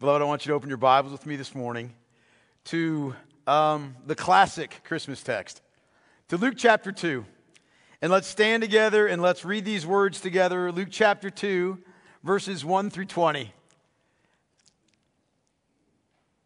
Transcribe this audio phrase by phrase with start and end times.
[0.00, 1.92] Beloved, I want you to open your Bibles with me this morning
[2.66, 3.16] to
[3.48, 5.60] um, the classic Christmas text,
[6.28, 7.24] to Luke chapter 2.
[8.00, 10.70] And let's stand together and let's read these words together.
[10.70, 11.78] Luke chapter 2,
[12.22, 13.52] verses 1 through 20.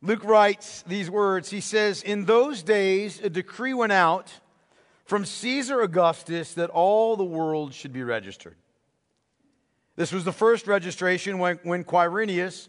[0.00, 1.50] Luke writes these words.
[1.50, 4.32] He says, In those days, a decree went out
[5.04, 8.56] from Caesar Augustus that all the world should be registered.
[9.96, 12.68] This was the first registration when, when Quirinius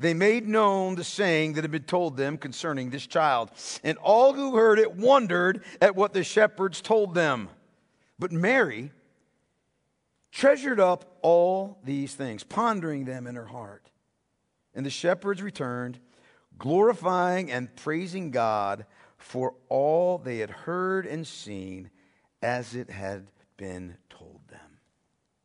[0.00, 3.50] they made known the saying that had been told them concerning this child.
[3.84, 7.50] And all who heard it wondered at what the shepherds told them.
[8.18, 8.92] But Mary
[10.32, 13.90] treasured up all these things, pondering them in her heart.
[14.74, 15.98] And the shepherds returned,
[16.56, 18.86] glorifying and praising God
[19.18, 21.90] for all they had heard and seen
[22.40, 23.26] as it had
[23.58, 24.78] been told them.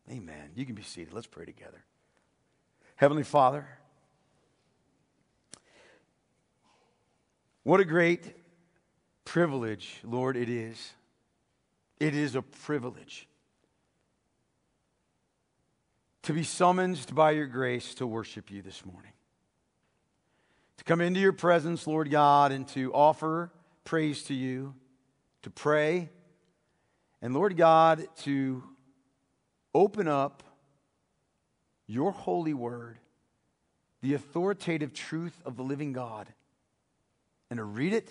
[0.09, 0.51] Amen.
[0.55, 1.11] You can be seated.
[1.13, 1.83] Let's pray together.
[2.95, 3.67] Heavenly Father,
[7.65, 8.21] What a great
[9.23, 10.93] privilege, Lord, it is.
[11.99, 13.27] It is a privilege
[16.21, 19.13] to be summoned by your grace to worship you this morning.
[20.77, 23.51] To come into your presence, Lord God, and to offer
[23.83, 24.75] praise to you,
[25.41, 26.11] to pray,
[27.19, 28.63] and Lord God, to
[29.73, 30.43] open up
[31.87, 32.99] your holy word,
[34.03, 36.27] the authoritative truth of the living God
[37.49, 38.09] and to read it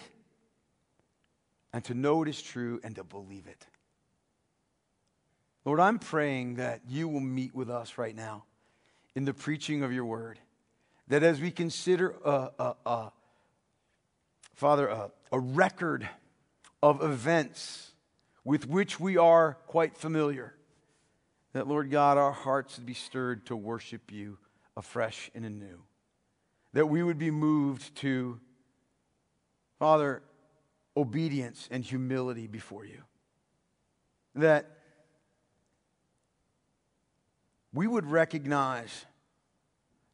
[1.72, 3.67] and to know it is true and to believe it.
[5.65, 8.45] Lord, I'm praying that you will meet with us right now
[9.15, 10.39] in the preaching of your word.
[11.09, 13.12] That as we consider, a, a, a
[14.55, 16.09] Father, a, a record
[16.83, 17.93] of events
[18.45, 20.55] with which we are quite familiar,
[21.55, 24.39] that, Lord God, our hearts would be stirred to worship you
[24.77, 25.81] afresh and anew.
[26.72, 28.41] That we would be moved to
[29.84, 30.22] Father,
[30.97, 33.03] obedience and humility before you.
[34.34, 34.78] That
[37.75, 39.05] we would recognize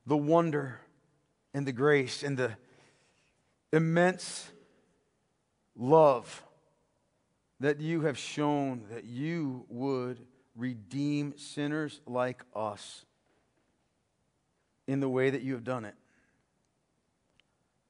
[0.06, 0.80] the wonder
[1.54, 2.56] and the grace and the
[3.72, 4.50] immense
[5.76, 6.42] love
[7.60, 10.18] that you have shown that you would
[10.56, 13.04] redeem sinners like us
[14.88, 15.94] in the way that you have done it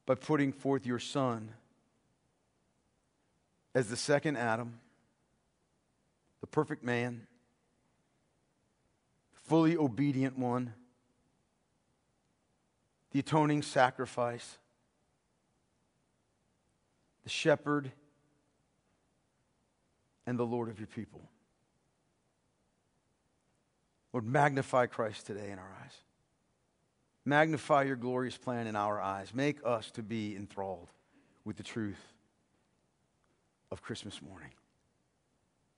[0.05, 1.55] by putting forth your Son
[3.75, 4.81] as the second Adam,
[6.41, 7.27] the perfect man,
[9.35, 10.73] the fully obedient one,
[13.13, 14.59] the atoning sacrifice,
[17.25, 17.93] the shepherd,
[20.27, 21.21] and the Lord of your people.
[24.13, 25.95] Lord, magnify Christ today in our eyes.
[27.25, 29.33] Magnify your glorious plan in our eyes.
[29.35, 30.89] Make us to be enthralled
[31.45, 32.01] with the truth
[33.71, 34.51] of Christmas morning,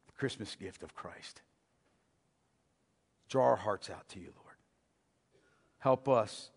[0.06, 1.42] the Christmas gift of Christ.
[3.28, 4.56] Draw our hearts out to you, Lord.
[5.78, 6.50] Help us,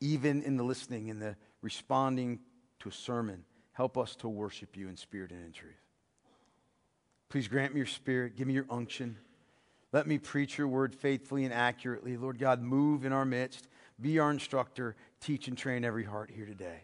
[0.00, 2.40] even in the listening, in the responding
[2.80, 5.72] to a sermon, help us to worship you in spirit and in truth.
[7.28, 8.36] Please grant me your spirit.
[8.36, 9.16] Give me your unction.
[9.92, 12.16] Let me preach your word faithfully and accurately.
[12.16, 13.68] Lord God, move in our midst.
[14.00, 14.96] Be our instructor.
[15.20, 16.82] Teach and train every heart here today.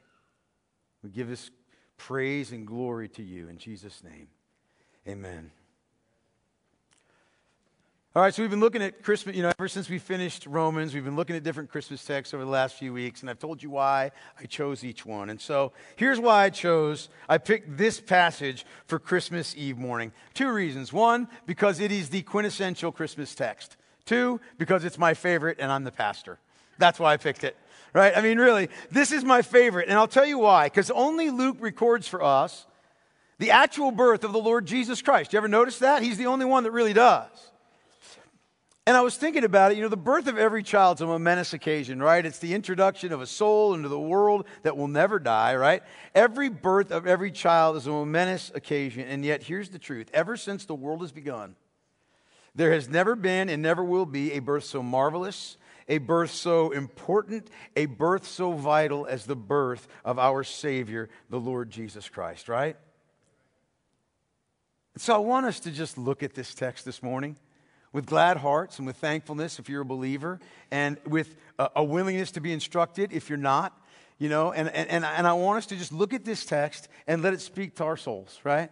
[1.03, 1.51] We give this
[1.97, 4.29] praise and glory to you in Jesus' name.
[5.09, 5.51] Amen.
[8.17, 10.95] All right, so we've been looking at Christmas, you know, ever since we finished Romans,
[10.95, 13.63] we've been looking at different Christmas texts over the last few weeks, and I've told
[13.63, 14.11] you why
[14.41, 15.29] I chose each one.
[15.29, 20.13] And so here's why I chose, I picked this passage for Christmas Eve morning.
[20.33, 20.95] Two reasons.
[20.95, 23.77] One, because it is the quintessential Christmas text.
[24.07, 26.39] Two, because it's my favorite and I'm the pastor.
[26.79, 27.55] That's why I picked it,
[27.93, 28.17] right?
[28.17, 30.67] I mean, really, this is my favorite, and I'll tell you why.
[30.67, 32.67] Because only Luke records for us
[33.39, 35.33] the actual birth of the Lord Jesus Christ.
[35.33, 36.03] You ever notice that?
[36.03, 37.29] He's the only one that really does.
[38.89, 41.07] And I was thinking about it, you know, the birth of every child is a
[41.07, 42.25] momentous occasion, right?
[42.25, 45.83] It's the introduction of a soul into the world that will never die, right?
[46.15, 49.09] Every birth of every child is a momentous occasion.
[49.09, 51.57] And yet, here's the truth ever since the world has begun,
[52.55, 55.57] there has never been and never will be a birth so marvelous,
[55.89, 61.41] a birth so important, a birth so vital as the birth of our Savior, the
[61.41, 62.77] Lord Jesus Christ, right?
[64.99, 67.37] So I want us to just look at this text this morning
[67.93, 70.41] with glad hearts and with thankfulness if you're a believer,
[70.71, 73.79] and with a, willingness to be instructed if you're not.
[74.19, 77.23] You know, and, and, and I want us to just look at this text and
[77.23, 78.71] let it speak to our souls, right?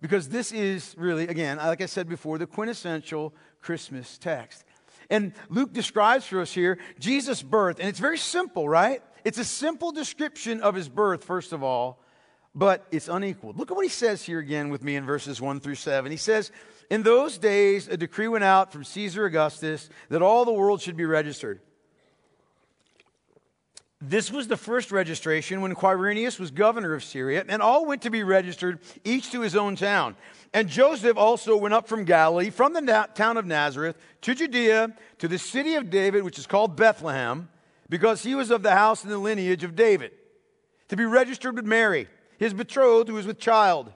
[0.00, 4.64] Because this is really, again, like I said before, the quintessential Christmas text.
[5.10, 9.02] And Luke describes for us here Jesus' birth, and it's very simple, right?
[9.24, 12.00] It's a simple description of his birth, first of all,
[12.54, 13.58] but it's unequaled.
[13.58, 16.10] Look at what he says here again with me in verses 1 through 7.
[16.10, 16.50] He says,
[16.90, 20.96] in those days, a decree went out from Caesar Augustus that all the world should
[20.96, 21.60] be registered.
[24.00, 28.10] This was the first registration when Quirinius was governor of Syria, and all went to
[28.10, 30.16] be registered, each to his own town.
[30.52, 34.94] And Joseph also went up from Galilee, from the na- town of Nazareth, to Judea,
[35.18, 37.48] to the city of David, which is called Bethlehem,
[37.88, 40.12] because he was of the house and the lineage of David,
[40.88, 42.06] to be registered with Mary,
[42.38, 43.92] his betrothed, who was with child.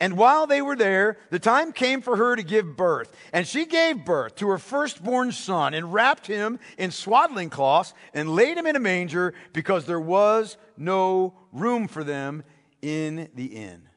[0.00, 3.14] And while they were there, the time came for her to give birth.
[3.32, 8.34] And she gave birth to her firstborn son and wrapped him in swaddling cloths and
[8.34, 12.42] laid him in a manger because there was no room for them
[12.82, 13.88] in the inn.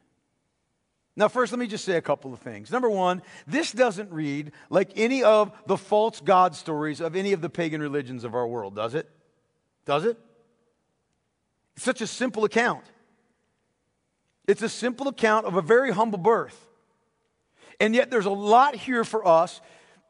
[1.16, 2.70] Now, first, let me just say a couple of things.
[2.70, 7.40] Number one, this doesn't read like any of the false God stories of any of
[7.40, 9.10] the pagan religions of our world, does it?
[9.84, 10.16] Does it?
[11.74, 12.84] It's such a simple account.
[14.48, 16.66] It's a simple account of a very humble birth.
[17.78, 19.60] And yet there's a lot here for us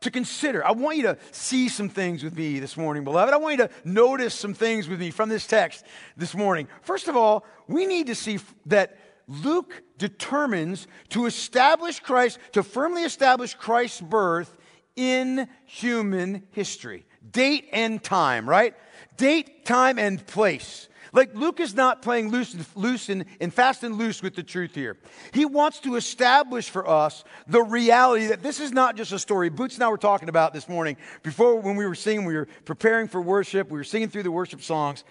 [0.00, 0.64] to consider.
[0.64, 3.34] I want you to see some things with me this morning, beloved.
[3.34, 5.84] I want you to notice some things with me from this text
[6.16, 6.68] this morning.
[6.82, 8.96] First of all, we need to see that
[9.26, 14.56] Luke determines to establish Christ, to firmly establish Christ's birth
[14.94, 17.04] in human history.
[17.28, 18.74] Date and time, right?
[19.16, 20.87] Date, time, and place.
[21.12, 24.42] Like Luke is not playing loose, and, loose and, and fast and loose with the
[24.42, 24.96] truth here.
[25.32, 29.48] He wants to establish for us the reality that this is not just a story.
[29.48, 32.48] Boots and I were talking about this morning before when we were singing, we were
[32.64, 35.04] preparing for worship, we were singing through the worship songs.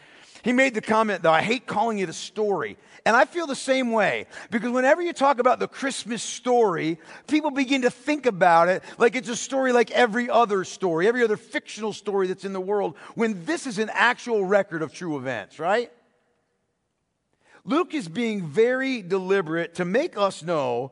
[0.43, 2.77] He made the comment though, I hate calling it a story.
[3.05, 7.51] And I feel the same way because whenever you talk about the Christmas story, people
[7.51, 11.37] begin to think about it like it's a story like every other story, every other
[11.37, 15.57] fictional story that's in the world, when this is an actual record of true events,
[15.57, 15.91] right?
[17.63, 20.91] Luke is being very deliberate to make us know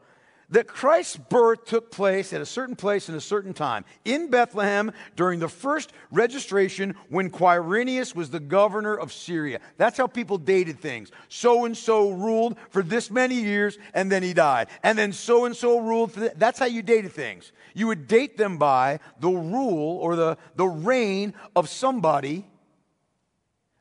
[0.49, 4.91] that Christ's birth took place at a certain place in a certain time in Bethlehem
[5.15, 9.59] during the first registration when Quirinius was the governor of Syria.
[9.77, 11.11] That's how people dated things.
[11.29, 14.67] So and so ruled for this many years and then he died.
[14.83, 17.51] And then so and so ruled th- that's how you dated things.
[17.73, 22.45] You would date them by the rule or the, the reign of somebody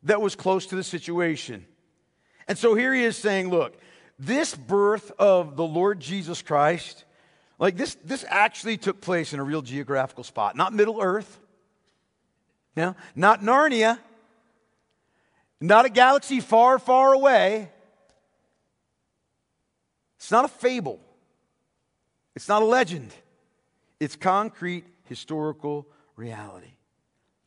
[0.04, 1.66] that was close to the situation.
[2.47, 3.78] And so here he is saying, look,
[4.26, 7.04] this birth of the Lord Jesus Christ,
[7.59, 11.40] like this, this actually took place in a real geographical spot, not Middle Earth,
[12.76, 13.99] you not Narnia,
[15.61, 17.71] not a galaxy far, far away.
[20.16, 21.00] It's not a fable.
[22.35, 23.14] It's not a legend.
[24.00, 26.73] It's concrete historical reality.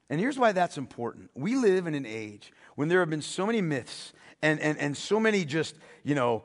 [0.09, 1.29] And here's why that's important.
[1.35, 4.95] We live in an age when there have been so many myths and, and, and
[4.95, 6.43] so many just, you know,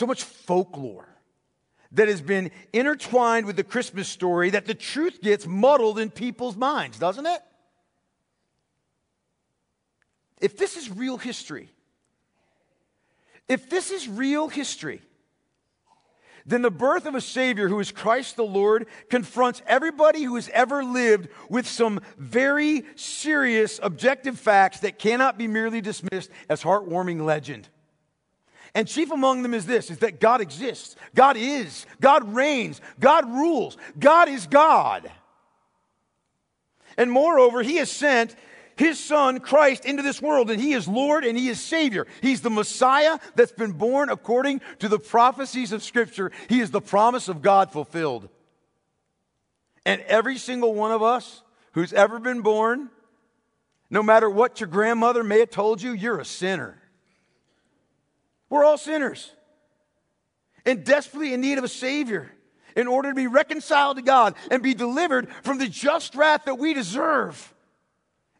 [0.00, 1.06] so much folklore
[1.92, 6.56] that has been intertwined with the Christmas story that the truth gets muddled in people's
[6.56, 7.42] minds, doesn't it?
[10.40, 11.68] If this is real history,
[13.46, 15.02] if this is real history,
[16.46, 20.48] then the birth of a Savior who is Christ the Lord confronts everybody who has
[20.54, 27.22] ever lived with some very serious objective facts that cannot be merely dismissed as heartwarming
[27.22, 27.68] legend.
[28.74, 30.96] And chief among them is this is that God exists.
[31.14, 31.86] God is.
[32.00, 32.80] God reigns.
[32.98, 33.76] God rules.
[33.98, 35.10] God is God.
[36.96, 38.36] And moreover, he has sent
[38.76, 42.06] his son Christ into this world, and he is Lord and he is Savior.
[42.22, 46.32] He's the Messiah that's been born according to the prophecies of Scripture.
[46.48, 48.28] He is the promise of God fulfilled.
[49.84, 52.88] And every single one of us who's ever been born,
[53.90, 56.79] no matter what your grandmother may have told you, you're a sinner.
[58.50, 59.30] We're all sinners
[60.66, 62.30] and desperately in need of a Savior
[62.76, 66.58] in order to be reconciled to God and be delivered from the just wrath that
[66.58, 67.54] we deserve.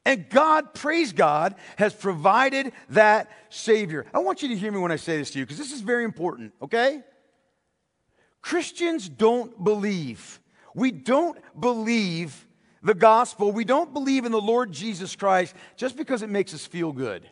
[0.05, 4.07] And God, praise God, has provided that Savior.
[4.13, 5.81] I want you to hear me when I say this to you because this is
[5.81, 7.03] very important, okay?
[8.43, 10.41] Christians don't believe.
[10.75, 12.47] We don't believe
[12.83, 13.53] the gospel.
[13.53, 17.29] We don't believe in the Lord Jesus Christ just because it makes us feel good.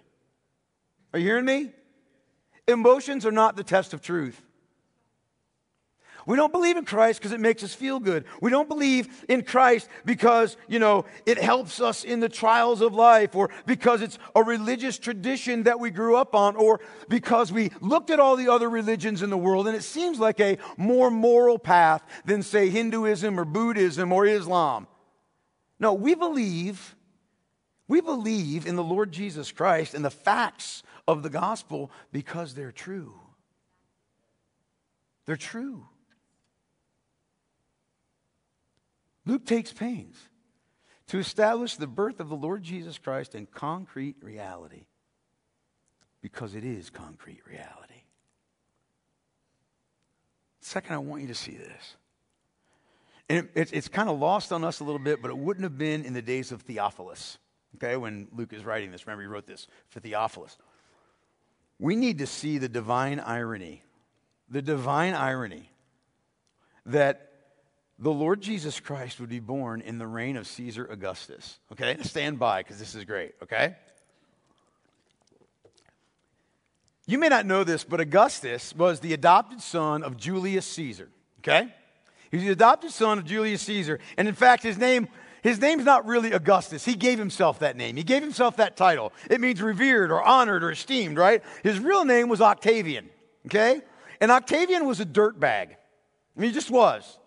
[1.13, 1.71] Are you hearing me?
[2.69, 4.41] Emotions are not the test of truth.
[6.27, 8.27] We don't believe in Christ because it makes us feel good.
[8.43, 12.93] We don't believe in Christ because, you know, it helps us in the trials of
[12.93, 17.71] life or because it's a religious tradition that we grew up on or because we
[17.81, 21.11] looked at all the other religions in the world and it seems like a more
[21.11, 24.87] moral path than, say, Hinduism or Buddhism or Islam.
[25.81, 26.95] No, we believe,
[27.87, 32.71] we believe in the Lord Jesus Christ and the facts of the gospel because they're
[32.71, 33.15] true.
[35.25, 35.87] They're true.
[39.25, 40.17] Luke takes pains
[41.09, 44.85] to establish the birth of the Lord Jesus Christ in concrete reality
[46.21, 48.03] because it is concrete reality.
[50.61, 51.97] Second, I want you to see this.
[53.31, 55.79] And it, it's kind of lost on us a little bit, but it wouldn't have
[55.79, 57.38] been in the days of Theophilus,
[57.77, 59.07] okay, when Luke is writing this.
[59.07, 60.57] Remember, he wrote this for Theophilus.
[61.79, 63.83] We need to see the divine irony,
[64.49, 65.71] the divine irony
[66.87, 67.29] that
[67.99, 71.59] the Lord Jesus Christ would be born in the reign of Caesar Augustus.
[71.73, 71.97] Okay?
[72.03, 73.77] Stand by because this is great, okay?
[77.07, 81.09] You may not know this, but Augustus was the adopted son of Julius Caesar,
[81.41, 81.75] okay?
[82.31, 83.99] He's the adopted son of Julius Caesar.
[84.17, 85.09] And in fact, his name
[85.42, 86.85] his name's not really Augustus.
[86.85, 87.97] He gave himself that name.
[87.97, 89.12] He gave himself that title.
[89.30, 91.42] It means revered or honored or esteemed, right?
[91.62, 93.09] His real name was Octavian,
[93.47, 93.80] okay?
[94.21, 95.68] And Octavian was a dirtbag.
[95.71, 97.18] I mean, he just was.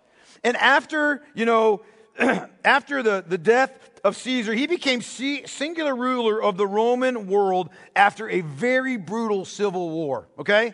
[0.44, 1.82] And after, you know,
[2.66, 3.72] after the, the death
[4.04, 9.90] of Caesar, he became singular ruler of the Roman world after a very brutal civil
[9.90, 10.74] war, okay?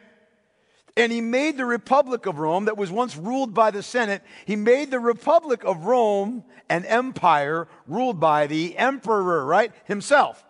[0.98, 4.58] And he made the Republic of Rome, that was once ruled by the Senate, he
[4.58, 9.72] made the Republic of Rome an empire ruled by the emperor, right?
[9.86, 10.44] Himself.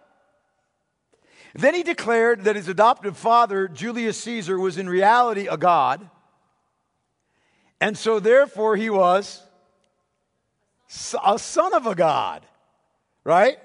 [1.53, 6.09] Then he declared that his adoptive father, Julius Caesar, was in reality a god
[7.79, 9.43] and so, therefore, he was
[11.23, 12.45] a son of a God,
[13.23, 13.59] right?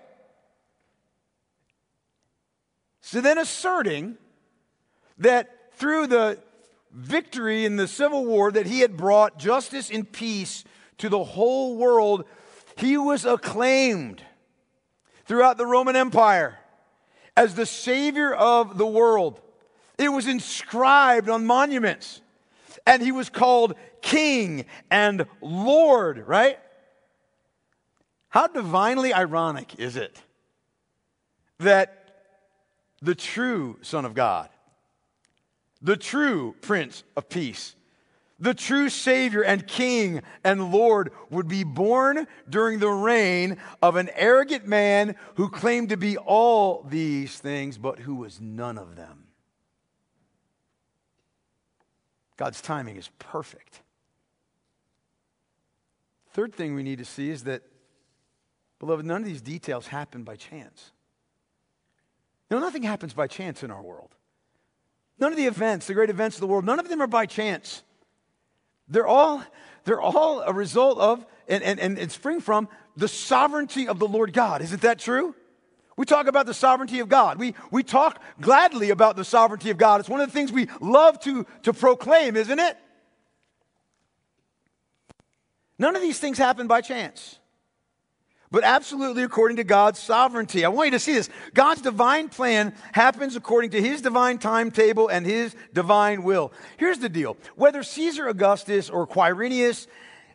[3.01, 4.19] So then, asserting
[5.19, 6.39] that through the
[6.93, 10.65] victory in the Civil War, that he had brought justice and peace
[10.99, 12.25] to the whole world,
[12.77, 14.23] he was acclaimed
[15.25, 16.59] throughout the Roman Empire
[17.37, 19.41] as the Savior of the world.
[19.99, 22.21] It was inscribed on monuments,
[22.87, 26.59] and he was called King and Lord, right?
[28.29, 30.21] How divinely ironic is it
[31.59, 31.99] that
[33.01, 34.49] the true Son of God,
[35.83, 37.75] the true Prince of Peace,
[38.39, 44.11] the true Savior and King and Lord would be born during the reign of an
[44.15, 49.29] arrogant man who claimed to be all these things, but who was none of them.
[52.37, 53.83] God's timing is perfect.
[56.33, 57.63] Third thing we need to see is that,
[58.81, 60.91] beloved, none of these details happen by chance.
[62.51, 64.17] No, nothing happens by chance in our world.
[65.19, 67.27] None of the events, the great events of the world, none of them are by
[67.27, 67.83] chance.
[68.89, 69.43] They're all,
[69.85, 74.09] they're all a result of and, and, and, and spring from the sovereignty of the
[74.09, 74.63] Lord God.
[74.63, 75.35] Isn't that true?
[75.97, 77.39] We talk about the sovereignty of God.
[77.39, 80.01] We, we talk gladly about the sovereignty of God.
[80.01, 82.77] It's one of the things we love to, to proclaim, isn't it?
[85.79, 87.39] None of these things happen by chance,
[88.53, 90.65] but absolutely according to God's sovereignty.
[90.65, 91.31] I want you to see this.
[91.55, 96.53] God's divine plan happens according to his divine timetable and his divine will.
[96.77, 99.89] Here's the deal whether Caesar Augustus or Quirinius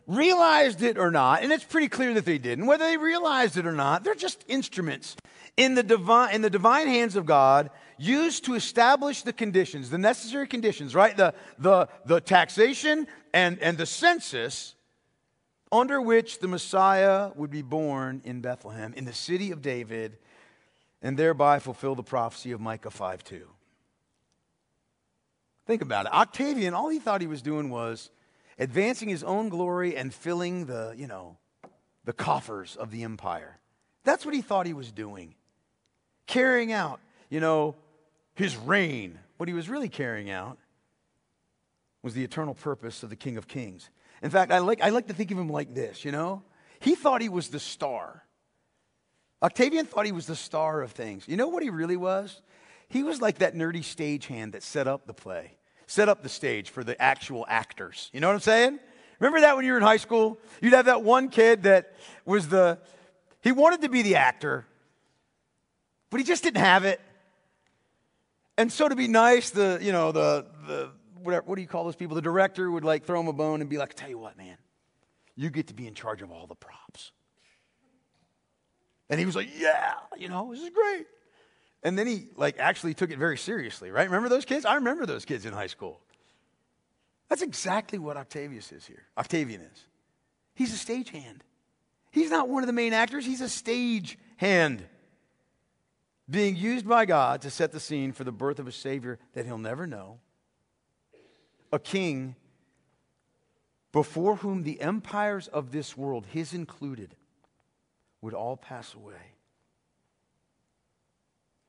[0.06, 3.66] realized it or not, and it's pretty clear that they didn't, whether they realized it
[3.66, 5.16] or not, they're just instruments
[5.56, 9.98] in the divine, in the divine hands of God used to establish the conditions, the
[9.98, 11.16] necessary conditions, right?
[11.16, 14.74] The, the, the taxation and, and the census
[15.70, 20.18] under which the Messiah would be born in Bethlehem, in the city of David,
[21.02, 23.48] and thereby fulfill the prophecy of Micah 5 2.
[25.66, 26.12] Think about it.
[26.12, 28.10] Octavian, all he thought he was doing was
[28.58, 31.36] advancing his own glory and filling the, you know,
[32.04, 33.58] the coffers of the empire.
[34.02, 35.34] That's what he thought he was doing.
[36.26, 37.76] Carrying out, you know,
[38.34, 39.18] his reign.
[39.36, 40.56] What he was really carrying out
[42.02, 43.90] was the eternal purpose of the King of Kings.
[44.22, 46.42] In fact, I like, I like to think of him like this, you know?
[46.80, 48.24] He thought he was the star.
[49.42, 51.24] Octavian thought he was the star of things.
[51.28, 52.40] You know what he really was?
[52.88, 55.58] He was like that nerdy stagehand that set up the play
[55.88, 58.10] set up the stage for the actual actors.
[58.12, 58.78] You know what I'm saying?
[59.18, 60.38] Remember that when you were in high school?
[60.60, 61.94] You'd have that one kid that
[62.24, 62.78] was the,
[63.42, 64.66] he wanted to be the actor,
[66.10, 67.00] but he just didn't have it.
[68.58, 70.90] And so to be nice, the, you know, the, the,
[71.22, 72.14] whatever, what do you call those people?
[72.14, 74.56] The director would like throw him a bone and be like, tell you what, man,
[75.36, 77.12] you get to be in charge of all the props.
[79.10, 81.06] And he was like, yeah, you know, this is great.
[81.82, 84.04] And then he like actually took it very seriously, right?
[84.04, 84.64] Remember those kids?
[84.64, 86.00] I remember those kids in high school.
[87.28, 89.04] That's exactly what Octavius is here.
[89.16, 89.84] Octavian is.
[90.54, 91.40] He's a stagehand.
[92.10, 94.84] He's not one of the main actors, he's a stage hand
[96.30, 99.46] being used by God to set the scene for the birth of a Savior that
[99.46, 100.18] he'll never know,
[101.72, 102.34] a king
[103.92, 107.14] before whom the empires of this world, his included,
[108.20, 109.34] would all pass away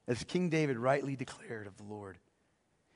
[0.10, 2.17] as King David rightly declared of the Lord.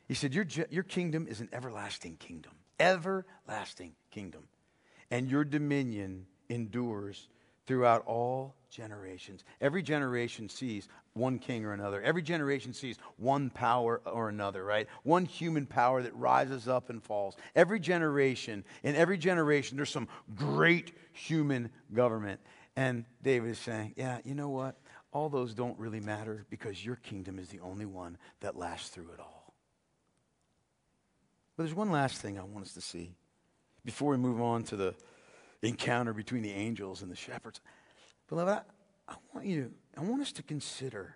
[0.07, 4.47] He said, Your, your kingdom is an everlasting kingdom, everlasting kingdom.
[5.11, 7.29] And your dominion endures
[7.65, 9.43] throughout all generations.
[9.61, 12.01] Every generation sees one king or another.
[12.01, 14.87] Every generation sees one power or another, right?
[15.03, 17.37] One human power that rises up and falls.
[17.55, 22.41] Every generation, in every generation, there's some great human government.
[22.75, 24.75] And David is saying, Yeah, you know what?
[25.13, 29.11] all those don't really matter because your kingdom is the only one that lasts through
[29.13, 29.53] it all.
[31.55, 33.13] But there's one last thing I want us to see
[33.85, 34.95] before we move on to the
[35.69, 37.61] encounter between the angels and the shepherds.
[38.29, 38.63] Beloved,
[39.07, 41.15] I, I want you, to, I want us to consider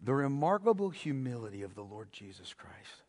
[0.00, 3.02] the remarkable humility of the Lord Jesus Christ.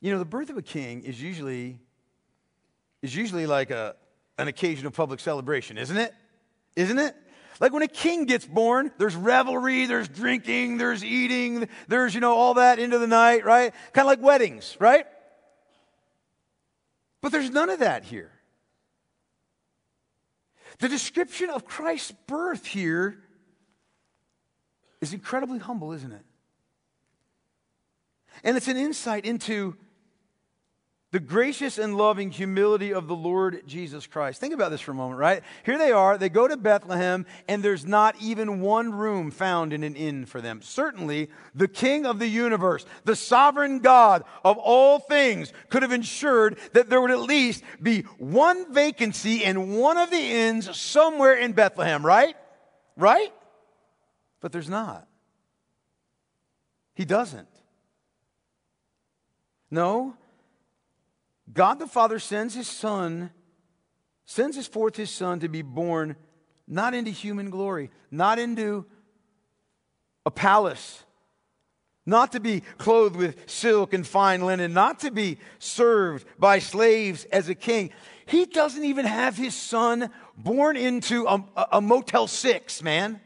[0.00, 1.78] You know, the birth of a king is usually
[3.02, 3.96] is usually like a,
[4.38, 6.12] an occasion of public celebration, isn't it?
[6.76, 7.14] Isn't it?
[7.60, 12.34] Like when a king gets born, there's revelry, there's drinking, there's eating, there's, you know,
[12.34, 13.72] all that into the night, right?
[13.92, 15.06] Kind of like weddings, right?
[17.20, 18.32] But there's none of that here.
[20.78, 23.22] The description of Christ's birth here
[25.00, 26.24] is incredibly humble, isn't it?
[28.42, 29.76] And it's an insight into
[31.12, 34.40] the gracious and loving humility of the Lord Jesus Christ.
[34.40, 35.42] Think about this for a moment, right?
[35.64, 39.82] Here they are, they go to Bethlehem, and there's not even one room found in
[39.82, 40.62] an inn for them.
[40.62, 46.58] Certainly, the King of the universe, the sovereign God of all things, could have ensured
[46.74, 51.52] that there would at least be one vacancy in one of the inns somewhere in
[51.52, 52.36] Bethlehem, right?
[52.96, 53.32] Right?
[54.40, 55.08] But there's not.
[56.94, 57.48] He doesn't.
[59.72, 60.16] No,
[61.52, 63.30] God the Father sends his Son,
[64.24, 66.16] sends his forth his Son to be born
[66.66, 68.86] not into human glory, not into
[70.24, 71.02] a palace,
[72.06, 77.24] not to be clothed with silk and fine linen, not to be served by slaves
[77.26, 77.90] as a king.
[78.26, 83.20] He doesn't even have his son born into a, a Motel 6, man.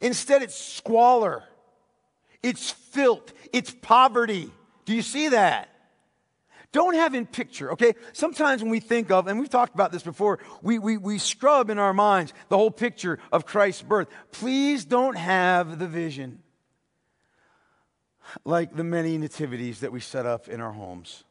[0.00, 1.44] Instead, it's squalor,
[2.42, 4.50] it's filth, it's poverty.
[4.86, 5.68] Do you see that?
[6.72, 7.94] Don't have in picture, okay?
[8.12, 11.70] Sometimes when we think of, and we've talked about this before, we, we, we scrub
[11.70, 14.08] in our minds the whole picture of Christ's birth.
[14.32, 16.42] Please don't have the vision
[18.44, 21.24] like the many nativities that we set up in our homes,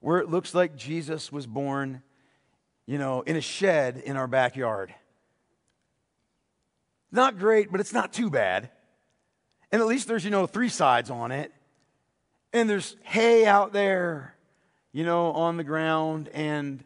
[0.00, 2.02] where it looks like Jesus was born,
[2.86, 4.94] you know, in a shed in our backyard.
[7.10, 8.70] Not great, but it's not too bad.
[9.70, 11.52] And at least there's, you know, three sides on it.
[12.52, 14.34] And there's hay out there,
[14.92, 16.84] you know, on the ground, and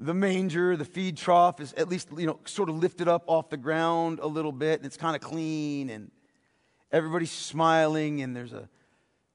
[0.00, 3.50] the manger, the feed trough is at least, you know, sort of lifted up off
[3.50, 6.10] the ground a little bit, and it's kind of clean, and
[6.90, 8.68] everybody's smiling, and there's a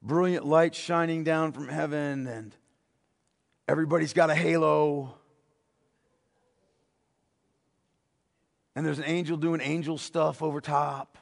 [0.02, 2.54] brilliant light shining down from heaven, and
[3.66, 5.14] everybody's got a halo.
[8.76, 11.16] And there's an angel doing angel stuff over top.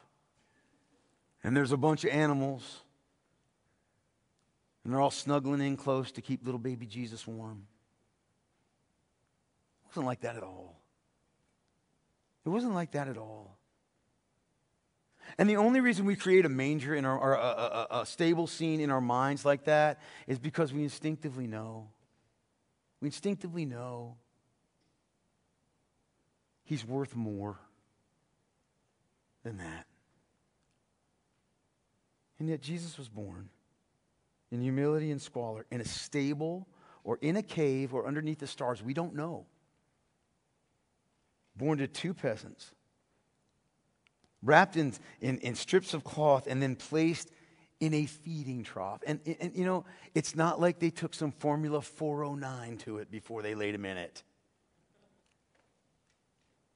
[1.43, 2.82] And there's a bunch of animals.
[4.83, 7.67] And they're all snuggling in close to keep little baby Jesus warm.
[9.85, 10.79] It wasn't like that at all.
[12.45, 13.57] It wasn't like that at all.
[15.37, 18.45] And the only reason we create a manger in our, or a, a, a, stable
[18.45, 21.89] scene in our minds like that is because we instinctively know.
[23.01, 24.17] We instinctively know
[26.65, 27.57] he's worth more
[29.43, 29.85] than that.
[32.37, 33.49] And yet Jesus was born
[34.53, 36.67] in humility and squalor in a stable
[37.03, 38.83] or in a cave or underneath the stars.
[38.83, 39.45] We don't know.
[41.55, 42.71] Born to two peasants,
[44.41, 47.31] wrapped in, in, in strips of cloth, and then placed
[47.79, 49.01] in a feeding trough.
[49.05, 49.85] And, and, and, you know,
[50.15, 53.97] it's not like they took some Formula 409 to it before they laid him in
[53.97, 54.23] it.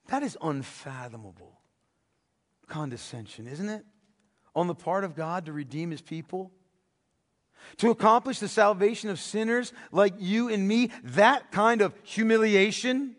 [0.07, 1.59] That is unfathomable
[2.67, 3.85] condescension, isn't it?
[4.55, 6.51] On the part of God to redeem his people.
[7.77, 13.15] To accomplish the salvation of sinners like you and me, that kind of humiliation.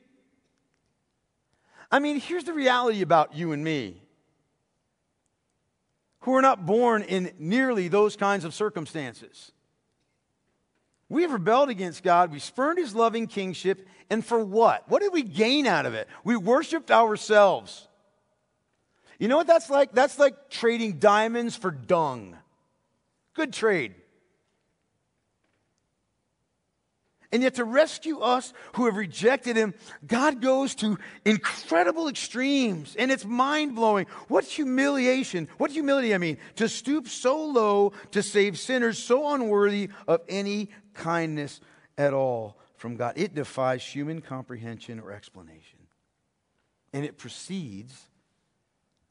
[1.91, 4.03] I mean, here's the reality about you and me
[6.21, 9.53] who are not born in nearly those kinds of circumstances.
[11.09, 12.31] We have rebelled against God.
[12.33, 13.87] We spurned his loving kingship.
[14.11, 14.89] And for what?
[14.91, 16.09] What did we gain out of it?
[16.25, 17.89] We worshiped ourselves.
[19.19, 19.93] You know what that's like?
[19.93, 22.37] That's like trading diamonds for dung.
[23.35, 23.95] Good trade.
[27.31, 29.75] And yet, to rescue us who have rejected him,
[30.07, 32.97] God goes to incredible extremes.
[32.99, 34.07] And it's mind blowing.
[34.29, 39.91] What humiliation, what humility I mean, to stoop so low to save sinners so unworthy
[40.07, 41.61] of any kindness
[41.99, 43.13] at all from God.
[43.17, 45.81] It defies human comprehension or explanation.
[46.95, 48.09] And it proceeds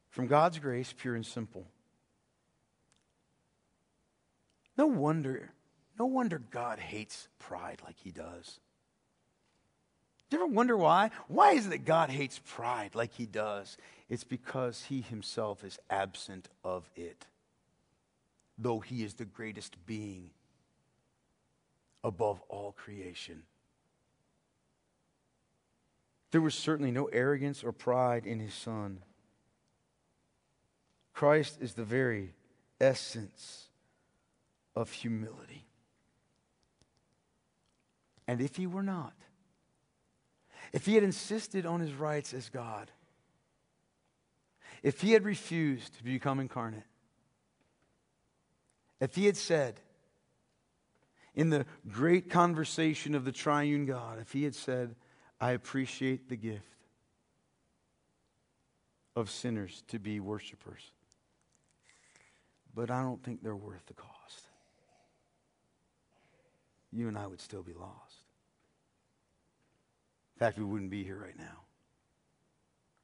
[0.10, 1.68] from God's grace, pure and simple.
[4.76, 5.52] No wonder
[5.98, 8.60] no wonder God hates pride like he does.
[10.30, 11.12] Do you ever wonder why?
[11.28, 13.78] Why is it that God hates pride like he does?
[14.10, 17.26] It's because he himself is absent of it,
[18.58, 20.32] though he is the greatest being
[22.04, 23.44] above all creation.
[26.32, 29.00] There was certainly no arrogance or pride in his son.
[31.14, 32.34] Christ is the very
[32.82, 33.70] essence
[34.76, 35.67] of humility.
[38.28, 39.14] And if he were not,
[40.74, 42.92] if he had insisted on his rights as God,
[44.84, 46.84] if he had refused to become incarnate,
[49.00, 49.80] if he had said,
[51.34, 54.96] in the great conversation of the triune God, if he had said,
[55.40, 56.64] I appreciate the gift
[59.16, 60.92] of sinners to be worshipers,
[62.76, 64.48] but I don't think they're worth the cost
[66.92, 68.07] you and I would still be lost.
[70.38, 71.64] In fact, we wouldn't be here right now.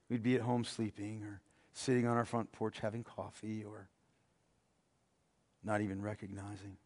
[0.07, 1.41] We'd be at home sleeping or
[1.73, 3.89] sitting on our front porch having coffee or
[5.63, 6.77] not even recognizing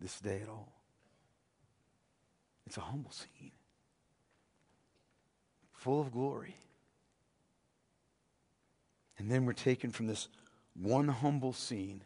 [0.00, 0.72] this day at all.
[2.68, 3.50] It's a humble scene,
[5.72, 6.54] full of glory.
[9.18, 10.28] And then we're taken from this
[10.80, 12.04] one humble scene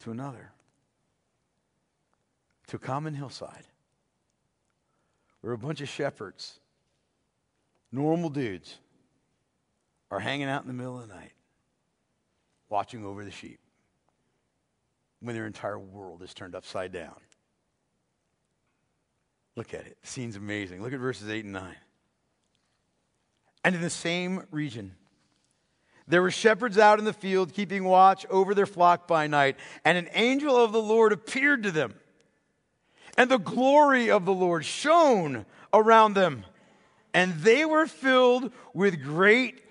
[0.00, 0.52] to another
[2.68, 3.66] to a common hillside
[5.42, 6.60] where a bunch of shepherds,
[7.92, 8.78] normal dudes,
[10.10, 11.32] are hanging out in the middle of the night
[12.68, 13.60] watching over the sheep
[15.20, 17.16] when their entire world is turned upside down.
[19.56, 19.98] Look at it.
[20.00, 20.82] The scene's amazing.
[20.82, 21.76] Look at verses 8 and 9.
[23.64, 24.94] And in the same region,
[26.06, 29.98] there were shepherds out in the field keeping watch over their flock by night, and
[29.98, 31.94] an angel of the Lord appeared to them
[33.18, 36.44] and the glory of the Lord shone around them,
[37.14, 39.62] and they were filled with great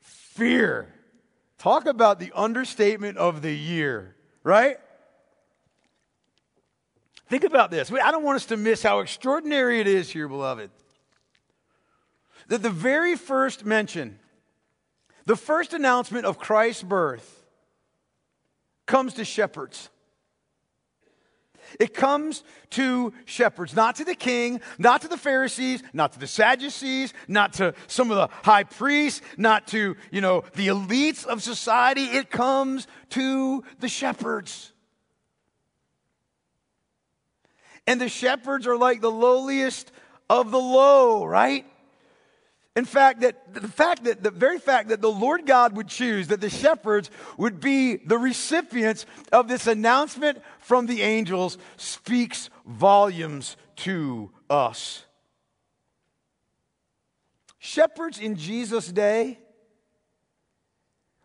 [0.00, 0.92] fear.
[1.58, 4.76] Talk about the understatement of the year, right?
[7.28, 7.90] Think about this.
[7.90, 10.70] I don't want us to miss how extraordinary it is here, beloved.
[12.48, 14.18] That the very first mention,
[15.24, 17.44] the first announcement of Christ's birth,
[18.86, 19.88] comes to shepherds.
[21.80, 26.26] It comes to shepherds, not to the king, not to the Pharisees, not to the
[26.26, 31.42] Sadducees, not to some of the high priests, not to, you know, the elites of
[31.42, 32.04] society.
[32.04, 34.72] It comes to the shepherds.
[37.86, 39.90] And the shepherds are like the lowliest
[40.30, 41.66] of the low, right?
[42.74, 46.28] In fact, that the fact that the very fact that the Lord God would choose
[46.28, 53.56] that the shepherds would be the recipients of this announcement from the angels speaks volumes
[53.76, 55.04] to us.
[57.58, 59.38] Shepherds in Jesus' day,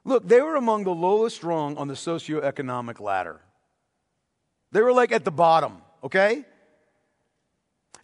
[0.03, 3.39] look, they were among the lowest rung on the socioeconomic ladder.
[4.73, 6.45] They were like at the bottom, okay?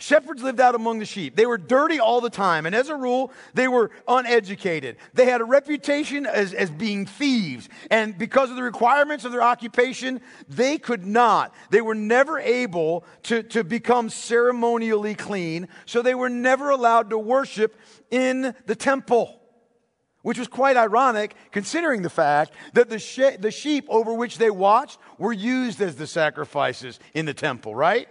[0.04, 1.38] Shepherds lived out among the sheep.
[1.38, 4.98] They were dirty all the time, and as a rule, they were uneducated.
[5.14, 9.42] They had a reputation as, as being thieves, and because of the requirements of their
[9.42, 11.56] occupation, they could not.
[11.70, 17.18] They were never able to, to become ceremonially clean, so they were never allowed to
[17.18, 17.80] worship
[18.12, 19.40] in the temple.
[20.22, 24.50] Which was quite ironic considering the fact that the, she- the sheep over which they
[24.50, 28.10] watched were used as the sacrifices in the temple, right?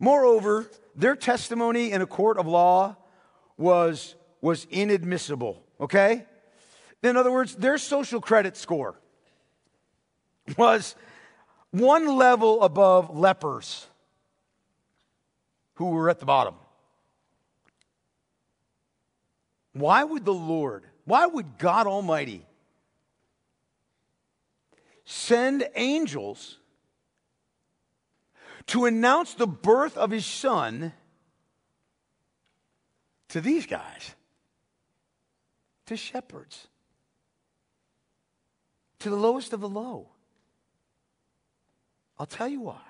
[0.00, 2.96] Moreover, their testimony in a court of law
[3.58, 6.24] was, was inadmissible, okay?
[7.02, 8.98] In other words, their social credit score
[10.56, 10.96] was
[11.70, 13.86] one level above lepers
[15.74, 16.54] who were at the bottom.
[19.74, 22.46] Why would the Lord, why would God Almighty
[25.04, 26.59] send angels
[28.70, 30.92] to announce the birth of his son
[33.28, 34.14] to these guys,
[35.86, 36.68] to shepherds,
[39.00, 40.08] to the lowest of the low.
[42.16, 42.80] I'll tell you why.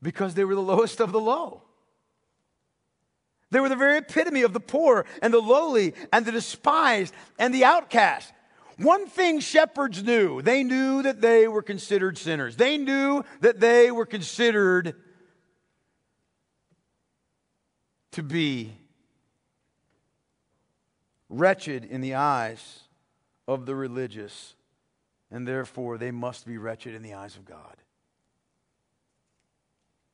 [0.00, 1.62] Because they were the lowest of the low.
[3.50, 7.52] They were the very epitome of the poor and the lowly and the despised and
[7.52, 8.32] the outcast.
[8.78, 13.90] One thing shepherds knew they knew that they were considered sinners, they knew that they
[13.90, 14.94] were considered
[18.12, 18.72] to be
[21.28, 22.80] wretched in the eyes
[23.46, 24.54] of the religious,
[25.30, 27.76] and therefore they must be wretched in the eyes of God.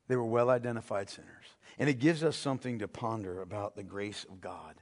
[0.09, 1.47] They were well identified sinners.
[1.79, 4.75] And it gives us something to ponder about the grace of God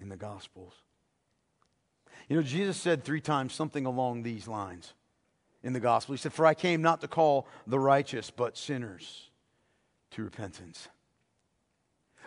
[0.00, 0.74] in the Gospels.
[2.28, 4.92] You know, Jesus said three times something along these lines
[5.62, 6.14] in the gospel.
[6.14, 9.30] He said, For I came not to call the righteous, but sinners
[10.12, 10.88] to repentance.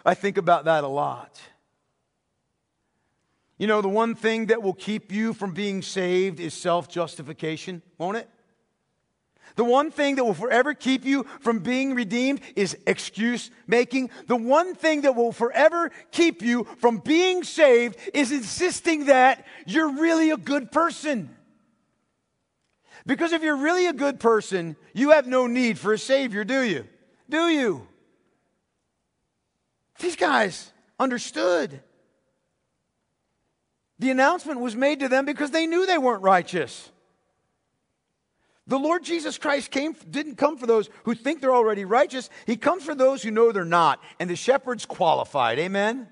[0.03, 1.39] I think about that a lot.
[3.59, 7.83] You know, the one thing that will keep you from being saved is self justification,
[7.99, 8.27] won't it?
[9.55, 14.09] The one thing that will forever keep you from being redeemed is excuse making.
[14.27, 19.91] The one thing that will forever keep you from being saved is insisting that you're
[19.99, 21.35] really a good person.
[23.05, 26.61] Because if you're really a good person, you have no need for a Savior, do
[26.61, 26.87] you?
[27.29, 27.87] Do you?
[29.99, 31.81] These guys understood.
[33.99, 36.89] The announcement was made to them because they knew they weren't righteous.
[38.71, 42.29] The Lord Jesus Christ came, didn't come for those who think they're already righteous.
[42.47, 44.01] He comes for those who know they're not.
[44.17, 45.59] And the shepherds qualified.
[45.59, 46.07] Amen?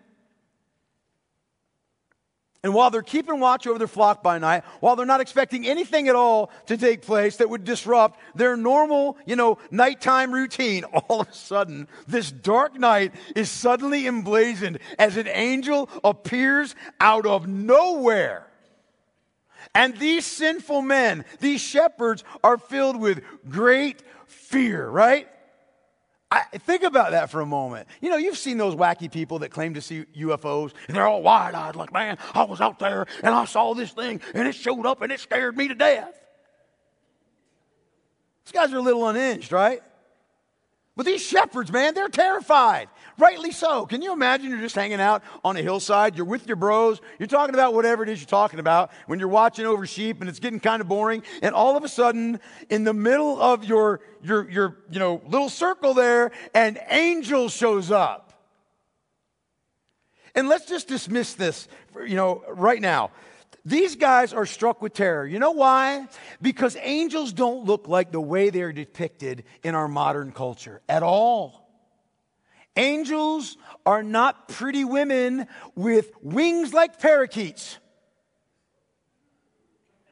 [2.62, 6.10] And while they're keeping watch over their flock by night, while they're not expecting anything
[6.10, 11.22] at all to take place that would disrupt their normal, you know, nighttime routine, all
[11.22, 17.48] of a sudden, this dark night is suddenly emblazoned as an angel appears out of
[17.48, 18.49] nowhere
[19.76, 25.28] and these sinful men, these shepherds, are filled with great fear, right?
[26.32, 27.88] I, think about that for a moment.
[28.02, 31.24] You know, you've seen those wacky people that claim to see UFOs, and they're all
[31.24, 34.54] wide eyed, like, man, I was out there and I saw this thing, and it
[34.54, 36.14] showed up and it scared me to death.
[38.46, 39.82] These guys are a little unhinged, right?
[40.96, 42.90] But these shepherds, man, they're terrified.
[43.18, 43.86] Rightly so.
[43.86, 47.28] Can you imagine you're just hanging out on a hillside, you're with your bros, you're
[47.28, 50.40] talking about whatever it is you're talking about when you're watching over sheep and it's
[50.40, 54.50] getting kind of boring, and all of a sudden, in the middle of your your
[54.50, 58.30] your you know little circle there, an angel shows up.
[60.36, 61.68] And let's just dismiss this,
[62.06, 63.12] you know, right now.
[63.66, 65.26] These guys are struck with terror.
[65.28, 66.08] You know why?
[66.42, 71.70] Because angels don't look like the way they're depicted in our modern culture at all.
[72.76, 77.78] Angels are not pretty women with wings like parakeets.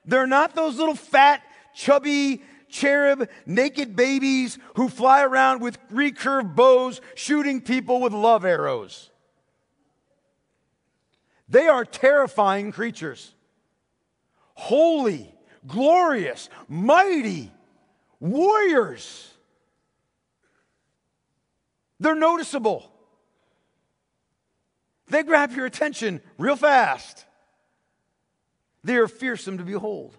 [0.05, 6.99] They're not those little fat chubby cherub, naked babies who fly around with recurved bows,
[7.15, 9.09] shooting people with love arrows.
[11.49, 13.33] They are terrifying creatures.
[14.57, 15.31] Holy,
[15.67, 17.51] glorious, mighty
[18.19, 19.31] warriors.
[21.99, 22.91] They're noticeable.
[25.09, 27.25] They grab your attention real fast.
[28.83, 30.17] They are fearsome to behold.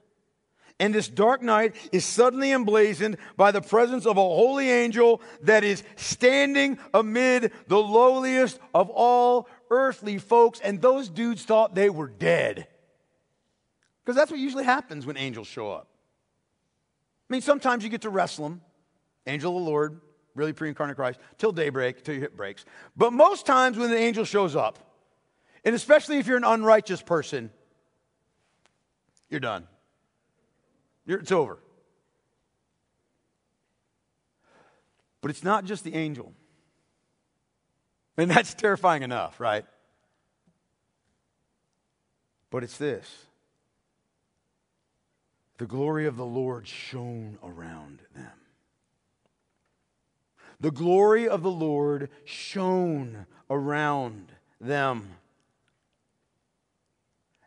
[0.79, 5.65] And this dark night is suddenly emblazoned by the presence of a holy angel that
[5.65, 10.61] is standing amid the lowliest of all earthly folks.
[10.61, 12.69] And those dudes thought they were dead.
[14.09, 15.87] Because that's what usually happens when angels show up.
[17.29, 18.63] I mean, sometimes you get to wrestle them,
[19.27, 20.01] angel of the Lord,
[20.35, 22.65] really pre incarnate Christ, till daybreak, till your hip breaks.
[22.97, 24.79] But most times when the angel shows up,
[25.63, 27.51] and especially if you're an unrighteous person,
[29.29, 29.67] you're done.
[31.05, 31.59] You're, it's over.
[35.21, 36.33] But it's not just the angel.
[38.17, 39.67] And that's terrifying enough, right?
[42.49, 43.28] But it's this
[45.59, 48.31] the glory of the Lord shone around them.
[50.61, 55.11] The glory of the Lord shone around them.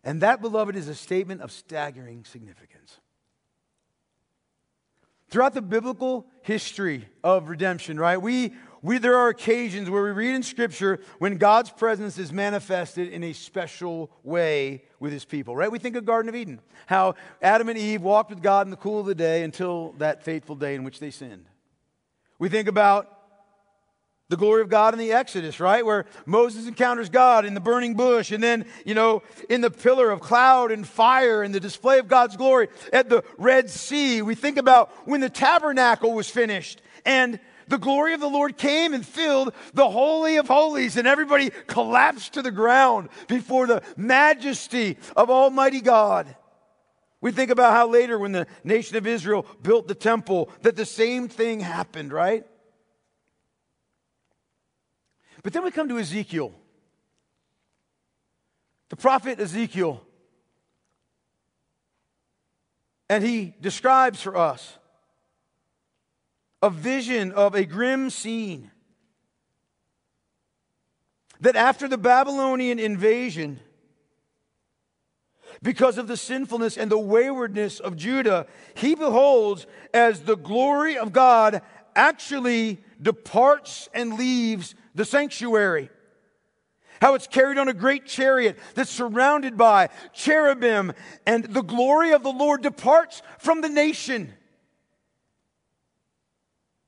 [0.03, 2.99] And that, beloved, is a statement of staggering significance.
[5.29, 10.33] Throughout the biblical history of redemption, right, we, we, there are occasions where we read
[10.33, 15.71] in Scripture when God's presence is manifested in a special way with his people, right?
[15.71, 18.77] We think of Garden of Eden, how Adam and Eve walked with God in the
[18.77, 21.45] cool of the day until that fateful day in which they sinned.
[22.39, 23.19] We think about
[24.29, 25.85] the glory of God in the Exodus, right?
[25.85, 30.09] Where Moses encounters God in the burning bush, and then, you know, in the pillar
[30.09, 34.21] of cloud and fire and the display of God's glory at the Red Sea.
[34.21, 37.39] We think about when the tabernacle was finished and
[37.71, 42.33] the glory of the Lord came and filled the Holy of Holies, and everybody collapsed
[42.33, 46.35] to the ground before the majesty of Almighty God.
[47.21, 50.85] We think about how later, when the nation of Israel built the temple, that the
[50.85, 52.45] same thing happened, right?
[55.41, 56.53] But then we come to Ezekiel.
[58.89, 60.05] The prophet Ezekiel.
[63.09, 64.77] And he describes for us
[66.61, 68.71] a vision of a grim scene.
[71.39, 73.59] That after the Babylonian invasion,
[75.63, 81.11] because of the sinfulness and the waywardness of Judah, he beholds as the glory of
[81.11, 81.61] God
[81.95, 85.89] actually departs and leaves the sanctuary.
[87.01, 90.93] How it's carried on a great chariot that's surrounded by cherubim,
[91.25, 94.33] and the glory of the Lord departs from the nation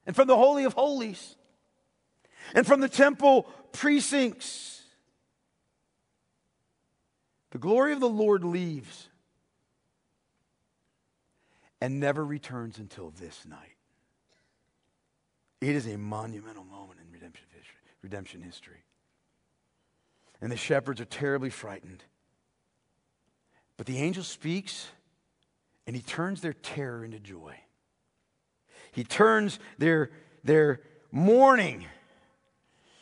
[0.06, 1.36] and from the Holy of Holies
[2.54, 4.82] and from the temple precincts.
[7.52, 9.10] The glory of the Lord leaves
[11.80, 13.78] and never returns until this night.
[15.62, 17.80] It is a monumental moment in redemption history.
[18.02, 18.84] Redemption history.
[20.42, 22.04] And the shepherds are terribly frightened.
[23.78, 24.90] But the angel speaks
[25.86, 27.56] and he turns their terror into joy.
[28.94, 30.12] He turns their,
[30.44, 31.86] their mourning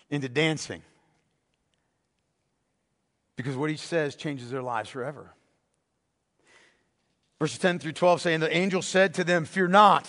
[0.10, 0.82] into dancing.
[3.36, 5.34] Because what he says changes their lives forever.
[7.40, 10.08] Verses 10 through 12 saying, The angel said to them, Fear not,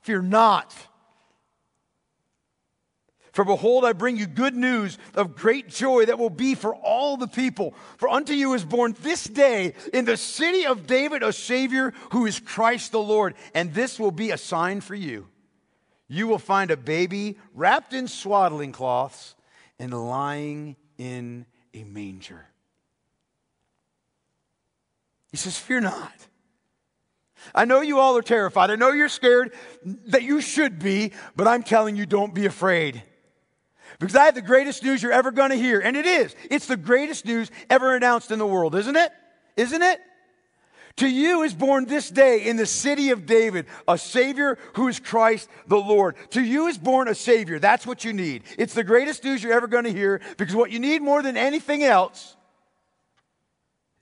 [0.00, 0.74] fear not.
[3.32, 7.16] For behold, I bring you good news of great joy that will be for all
[7.16, 7.74] the people.
[7.96, 12.26] For unto you is born this day in the city of David a Savior who
[12.26, 13.34] is Christ the Lord.
[13.54, 15.28] And this will be a sign for you.
[16.08, 19.34] You will find a baby wrapped in swaddling cloths
[19.78, 22.46] and lying in a manger.
[25.30, 26.12] He says, Fear not.
[27.54, 28.70] I know you all are terrified.
[28.70, 29.54] I know you're scared
[29.84, 33.02] that you should be, but I'm telling you, don't be afraid.
[34.02, 35.78] Because I have the greatest news you're ever going to hear.
[35.78, 36.34] And it is.
[36.50, 39.12] It's the greatest news ever announced in the world, isn't it?
[39.56, 40.00] Isn't it?
[40.96, 44.98] To you is born this day in the city of David a Savior who is
[44.98, 46.16] Christ the Lord.
[46.30, 47.60] To you is born a Savior.
[47.60, 48.42] That's what you need.
[48.58, 51.36] It's the greatest news you're ever going to hear because what you need more than
[51.36, 52.36] anything else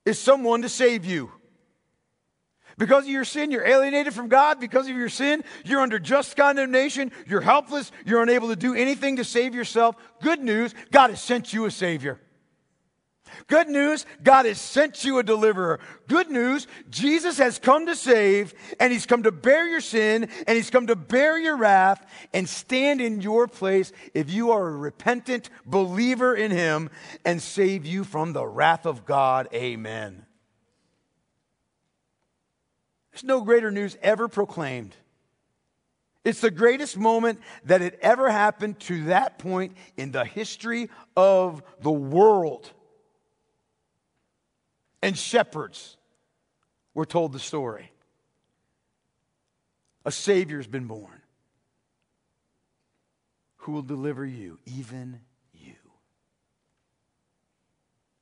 [0.07, 1.31] is someone to save you.
[2.81, 4.59] Because of your sin, you're alienated from God.
[4.59, 7.13] Because of your sin, you're under just condemnation.
[7.27, 7.93] You're helpless.
[8.07, 9.97] You're unable to do anything to save yourself.
[10.23, 12.19] Good news God has sent you a Savior.
[13.49, 15.79] Good news, God has sent you a deliverer.
[16.09, 20.57] Good news, Jesus has come to save, and he's come to bear your sin, and
[20.57, 24.77] he's come to bear your wrath, and stand in your place if you are a
[24.77, 26.91] repentant believer in him,
[27.25, 29.49] and save you from the wrath of God.
[29.55, 30.25] Amen.
[33.13, 34.95] There's no greater news ever proclaimed.
[36.25, 41.63] It's the greatest moment that had ever happened to that point in the history of
[41.81, 42.71] the world
[45.03, 45.97] and shepherds
[46.95, 47.91] were told the story.
[50.05, 51.23] A Savior's been born
[53.57, 55.21] who will deliver you, even
[55.53, 55.75] you.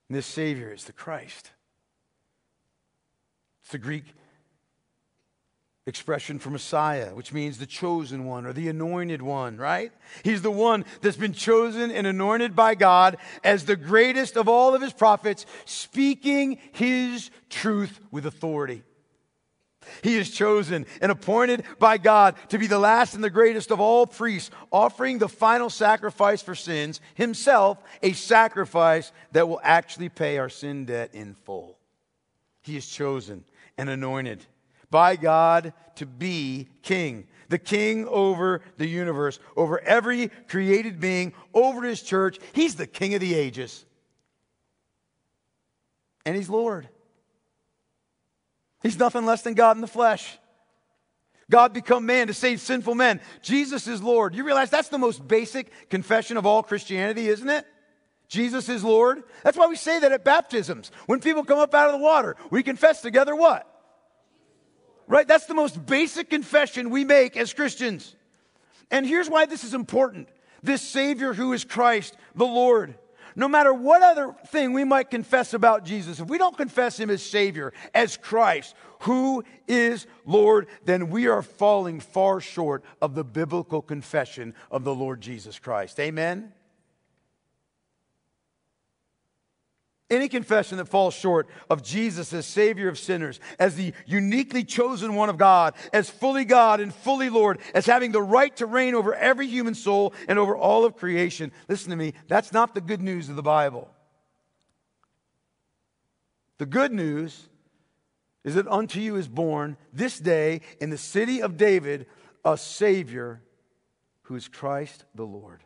[0.08, 1.52] And this Savior is the Christ.
[3.62, 4.04] It's the Greek
[5.88, 9.90] expression for Messiah, which means the chosen one or the anointed one, right?
[10.22, 14.74] He's the one that's been chosen and anointed by God as the greatest of all
[14.74, 18.82] of his prophets, speaking his truth with authority.
[20.02, 23.80] He is chosen and appointed by God to be the last and the greatest of
[23.80, 30.36] all priests, offering the final sacrifice for sins, himself a sacrifice that will actually pay
[30.36, 31.78] our sin debt in full.
[32.60, 33.44] He is chosen
[33.78, 34.44] and anointed
[34.90, 37.26] by God to be king.
[37.48, 42.38] The king over the universe, over every created being, over his church.
[42.52, 43.84] He's the king of the ages.
[46.26, 46.88] And he's Lord.
[48.82, 50.38] He's nothing less than God in the flesh.
[51.50, 53.20] God become man to save sinful men.
[53.42, 54.34] Jesus is Lord.
[54.34, 57.66] You realize that's the most basic confession of all Christianity, isn't it?
[58.28, 59.22] Jesus is Lord.
[59.42, 60.92] That's why we say that at baptisms.
[61.06, 63.66] When people come up out of the water, we confess together what?
[65.08, 65.26] Right?
[65.26, 68.14] That's the most basic confession we make as Christians.
[68.90, 70.28] And here's why this is important
[70.62, 72.94] this Savior who is Christ, the Lord.
[73.36, 77.08] No matter what other thing we might confess about Jesus, if we don't confess Him
[77.08, 83.22] as Savior, as Christ, who is Lord, then we are falling far short of the
[83.22, 86.00] biblical confession of the Lord Jesus Christ.
[86.00, 86.52] Amen?
[90.10, 95.14] Any confession that falls short of Jesus as Savior of sinners, as the uniquely chosen
[95.14, 98.94] one of God, as fully God and fully Lord, as having the right to reign
[98.94, 102.80] over every human soul and over all of creation, listen to me, that's not the
[102.80, 103.90] good news of the Bible.
[106.56, 107.48] The good news
[108.44, 112.06] is that unto you is born this day in the city of David
[112.44, 113.42] a Savior
[114.22, 115.62] who is Christ the Lord,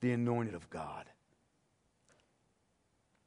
[0.00, 1.04] the anointed of God.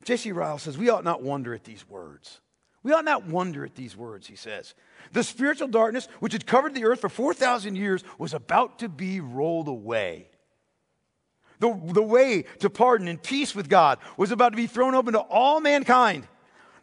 [0.06, 0.32] J.C.
[0.32, 2.40] Ryle says, We ought not wonder at these words.
[2.84, 4.76] We ought not wonder at these words, he says.
[5.12, 9.20] The spiritual darkness which had covered the earth for 4,000 years was about to be
[9.20, 10.30] rolled away.
[11.60, 15.14] The, the way to pardon and peace with God was about to be thrown open
[15.14, 16.28] to all mankind.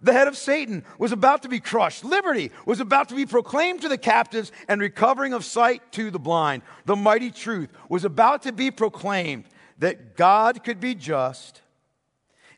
[0.01, 2.05] The head of Satan was about to be crushed.
[2.05, 6.19] Liberty was about to be proclaimed to the captives and recovering of sight to the
[6.19, 6.63] blind.
[6.87, 9.45] The mighty truth was about to be proclaimed
[9.79, 11.62] that God could be just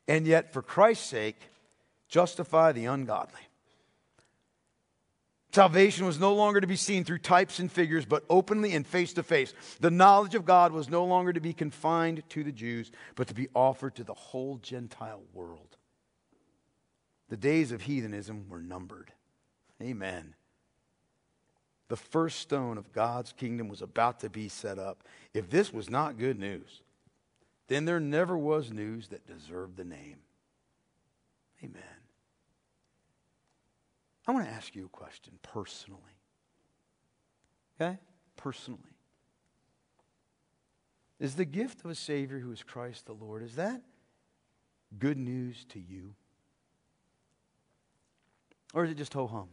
[0.07, 1.41] and yet, for Christ's sake,
[2.09, 3.41] justify the ungodly.
[5.55, 9.13] Salvation was no longer to be seen through types and figures, but openly and face
[9.13, 9.55] to face.
[9.79, 13.35] The knowledge of God was no longer to be confined to the Jews, but to
[13.35, 15.77] be offered to the whole Gentile world.
[17.29, 19.13] The days of heathenism were numbered.
[19.81, 20.35] Amen.
[21.87, 25.05] The first stone of God's kingdom was about to be set up.
[25.35, 26.83] If this was not good news,
[27.69, 30.19] then there never was news that deserved the name.
[31.63, 31.83] Amen.
[34.27, 36.01] I want to ask you a question personally.
[37.81, 37.99] Okay?
[38.37, 38.81] Personally.
[41.21, 43.83] Is the gift of a Savior who is Christ the Lord, is that
[44.99, 46.15] good news to you?
[48.75, 49.49] Or is it just ho hum?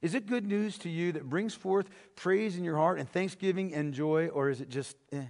[0.00, 3.74] Is it good news to you that brings forth praise in your heart and thanksgiving
[3.74, 5.24] and joy, or is it just eh?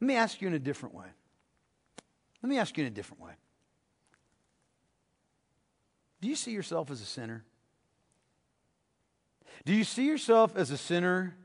[0.00, 1.06] Let me ask you in a different way.
[2.42, 3.32] Let me ask you in a different way.
[6.20, 7.44] Do you see yourself as a sinner?
[9.64, 11.36] Do you see yourself as a sinner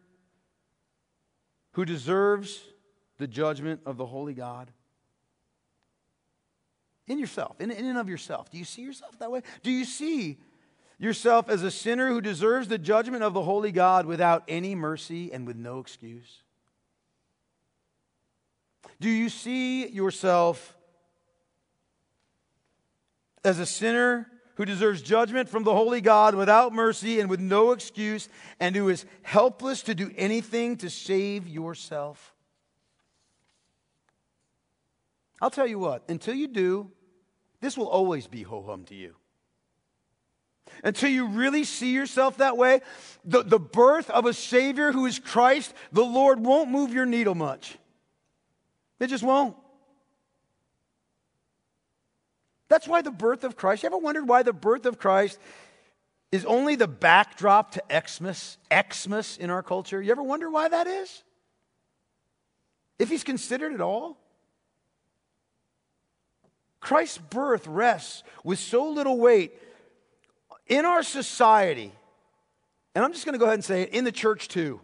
[1.72, 2.62] who deserves
[3.18, 4.72] the judgment of the holy God?
[7.08, 8.50] In yourself, in, in and of yourself.
[8.50, 9.42] Do you see yourself that way?
[9.62, 10.38] Do you see
[10.98, 15.34] yourself as a sinner who deserves the judgment of the holy God without any mercy
[15.34, 16.44] and with no excuse?
[19.04, 20.78] Do you see yourself
[23.44, 27.74] as a sinner who deserves judgment from the holy God without mercy and with no
[27.74, 28.30] excuse,
[28.62, 32.34] and who is helpless to do anything to save yourself?
[35.42, 36.90] I'll tell you what, until you do,
[37.60, 39.16] this will always be ho hum to you.
[40.82, 42.80] Until you really see yourself that way,
[43.26, 47.36] the, the birth of a Savior who is Christ, the Lord won't move your needle
[47.36, 47.78] much.
[49.04, 49.58] It just won't.
[52.70, 55.38] That's why the birth of Christ, you ever wondered why the birth of Christ
[56.32, 60.02] is only the backdrop to Xmas, Xmas in our culture?
[60.02, 61.22] You ever wonder why that is?
[62.98, 64.18] If he's considered at all?
[66.80, 69.52] Christ's birth rests with so little weight
[70.68, 71.92] in our society,
[72.96, 74.80] and I'm just going to go ahead and say it, in the church too.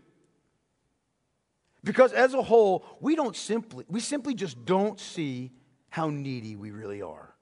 [1.84, 5.52] Because as a whole, we don't simply, we simply just don't see
[5.90, 7.34] how needy we really are.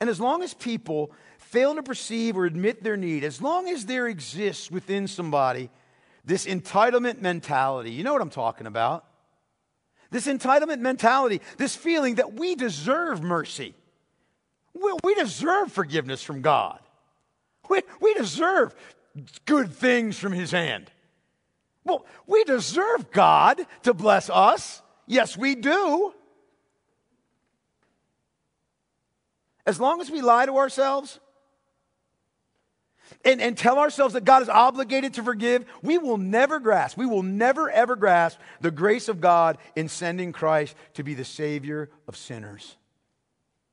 [0.00, 3.86] And as long as people fail to perceive or admit their need, as long as
[3.86, 5.70] there exists within somebody
[6.24, 9.04] this entitlement mentality, you know what I'm talking about.
[10.10, 13.74] This entitlement mentality, this feeling that we deserve mercy.
[14.74, 16.80] We, we deserve forgiveness from God.
[17.68, 18.74] We, we deserve
[19.44, 20.90] good things from His hand.
[21.90, 24.80] Well, we deserve God to bless us.
[25.08, 26.14] Yes, we do.
[29.66, 31.18] As long as we lie to ourselves
[33.24, 37.06] and, and tell ourselves that God is obligated to forgive, we will never grasp, we
[37.06, 41.90] will never ever grasp the grace of God in sending Christ to be the Savior
[42.06, 42.76] of sinners.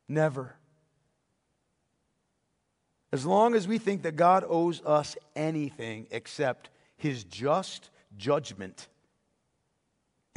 [0.10, 0.56] Never.
[3.12, 8.88] As long as we think that God owes us anything except his just judgment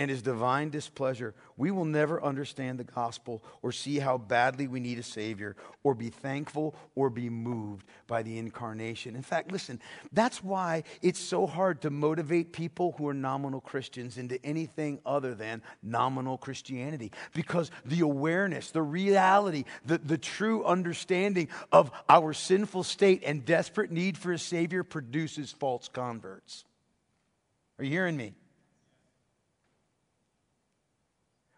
[0.01, 4.81] and his divine displeasure, we will never understand the gospel or see how badly we
[4.81, 9.15] need a Savior or be thankful or be moved by the incarnation.
[9.15, 9.79] In fact, listen,
[10.11, 15.35] that's why it's so hard to motivate people who are nominal Christians into anything other
[15.35, 22.85] than nominal Christianity because the awareness, the reality, the, the true understanding of our sinful
[22.85, 26.65] state and desperate need for a Savior produces false converts.
[27.81, 28.35] Are you hearing me?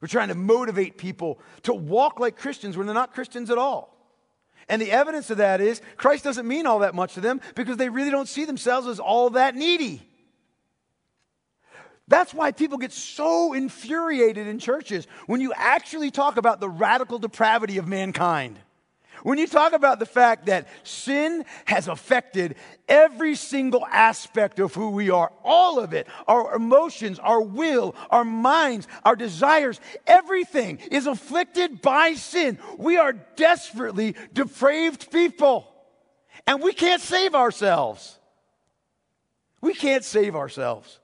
[0.01, 3.97] We're trying to motivate people to walk like Christians when they're not Christians at all.
[4.69, 7.77] And the evidence of that is Christ doesn't mean all that much to them because
[7.77, 10.01] they really don't see themselves as all that needy.
[12.07, 17.19] That's why people get so infuriated in churches when you actually talk about the radical
[17.19, 18.61] depravity of mankind.
[19.23, 22.57] When you talk about the fact that sin has affected
[22.89, 28.25] every single aspect of who we are, all of it, our emotions, our will, our
[28.25, 32.59] minds, our desires, everything is afflicted by sin.
[32.79, 35.69] We are desperately depraved people.
[36.47, 38.19] And we can't save ourselves.
[39.61, 40.99] We can't save ourselves.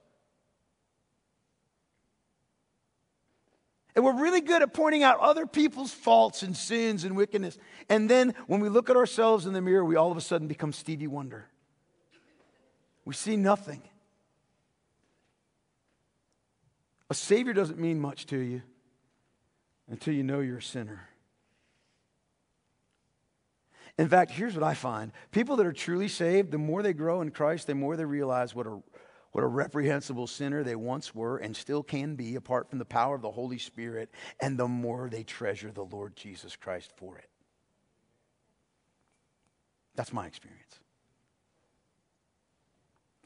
[3.98, 7.58] And we're really good at pointing out other people's faults and sins and wickedness.
[7.88, 10.46] And then when we look at ourselves in the mirror, we all of a sudden
[10.46, 11.46] become Stevie Wonder.
[13.04, 13.82] We see nothing.
[17.10, 18.62] A Savior doesn't mean much to you
[19.90, 21.08] until you know you're a sinner.
[23.98, 27.20] In fact, here's what I find people that are truly saved, the more they grow
[27.20, 28.78] in Christ, the more they realize what a
[29.32, 33.14] what a reprehensible sinner they once were and still can be apart from the power
[33.14, 34.10] of the Holy Spirit,
[34.40, 37.28] and the more they treasure the Lord Jesus Christ for it.
[39.94, 40.80] That's my experience.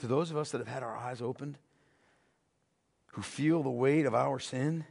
[0.00, 1.58] To those of us that have had our eyes opened,
[3.12, 4.84] who feel the weight of our sin,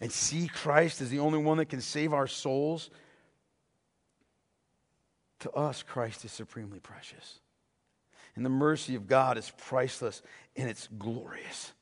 [0.00, 2.90] and see Christ as the only one that can save our souls,
[5.40, 7.40] to us, Christ is supremely precious.
[8.36, 10.22] And the mercy of God is priceless
[10.56, 11.72] and it's glorious.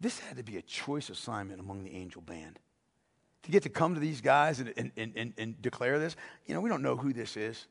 [0.00, 2.58] This had to be a choice assignment among the angel band.
[3.44, 6.16] To get to come to these guys and, and, and, and declare this,
[6.46, 7.66] you know, we don't know who this is,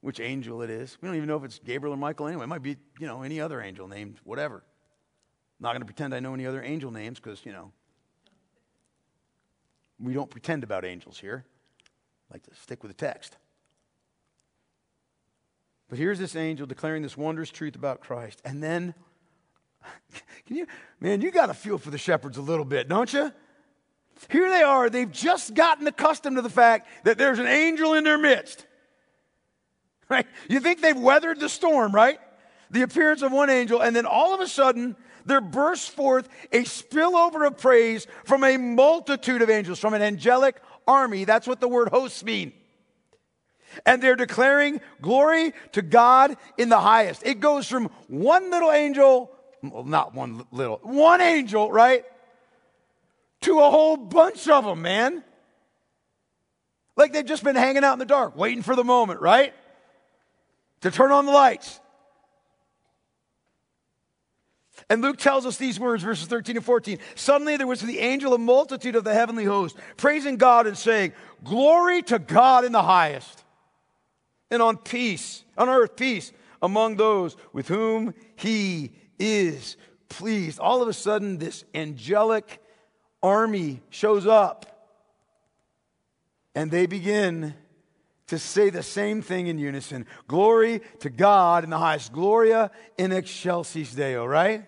[0.00, 0.96] which angel it is.
[1.00, 2.44] We don't even know if it's Gabriel or Michael anyway.
[2.44, 4.56] It might be, you know, any other angel named whatever.
[4.56, 7.72] I'm not going to pretend I know any other angel names because, you know,
[10.00, 11.44] we don't pretend about angels here.
[12.30, 13.36] I like to stick with the text.
[15.88, 18.40] But here's this angel declaring this wondrous truth about Christ.
[18.44, 18.94] And then,
[20.46, 20.66] can you,
[21.00, 23.32] man, you got to feel for the shepherds a little bit, don't you?
[24.30, 24.88] Here they are.
[24.88, 28.66] They've just gotten accustomed to the fact that there's an angel in their midst.
[30.06, 30.26] Right?
[30.50, 32.18] You think they've weathered the storm, right?
[32.70, 36.64] The appearance of one angel, and then all of a sudden, there bursts forth a
[36.64, 41.24] spillover of praise from a multitude of angels, from an angelic army.
[41.24, 42.52] That's what the word hosts mean
[43.84, 47.24] and they're declaring glory to God in the highest.
[47.24, 49.30] It goes from one little angel,
[49.62, 52.04] well, not one little, one angel, right?
[53.44, 55.22] to a whole bunch of them, man.
[56.96, 59.52] Like they've just been hanging out in the dark, waiting for the moment, right?
[60.80, 61.80] To turn on the lights.
[64.90, 66.98] And Luke tells us these words, verses 13 and 14.
[67.14, 71.12] Suddenly there was the angel a multitude of the heavenly host, praising God and saying,
[71.42, 73.43] Glory to God in the highest,
[74.54, 76.32] and on peace, on earth, peace
[76.62, 79.76] among those with whom he is
[80.08, 80.58] pleased.
[80.58, 82.62] All of a sudden, this angelic
[83.22, 84.88] army shows up,
[86.54, 87.54] and they begin
[88.28, 92.12] to say the same thing in unison Glory to God in the highest.
[92.12, 94.64] Gloria in excelsis Deo, right?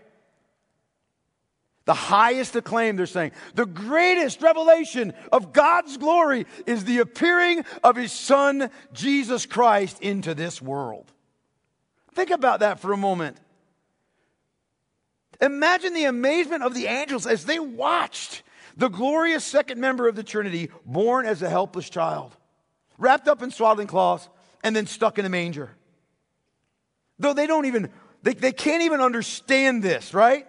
[1.87, 3.31] The highest acclaim, they're saying.
[3.55, 10.35] The greatest revelation of God's glory is the appearing of His Son, Jesus Christ, into
[10.35, 11.11] this world.
[12.13, 13.37] Think about that for a moment.
[15.41, 18.43] Imagine the amazement of the angels as they watched
[18.77, 22.37] the glorious second member of the Trinity born as a helpless child,
[22.99, 24.29] wrapped up in swaddling cloths,
[24.65, 25.71] and then stuck in a manger.
[27.21, 27.91] Though they don't even,
[28.25, 30.49] they, they can't even understand this, right?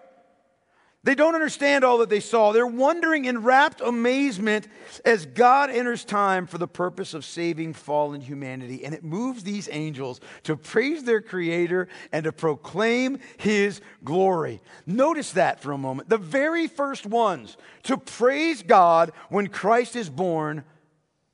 [1.03, 2.51] They don't understand all that they saw.
[2.51, 4.67] They're wondering in rapt amazement
[5.05, 8.83] as God enters time for the purpose of saving fallen humanity.
[8.83, 14.61] And it moves these angels to praise their Creator and to proclaim His glory.
[14.85, 16.09] Notice that for a moment.
[16.09, 20.65] The very first ones to praise God when Christ is born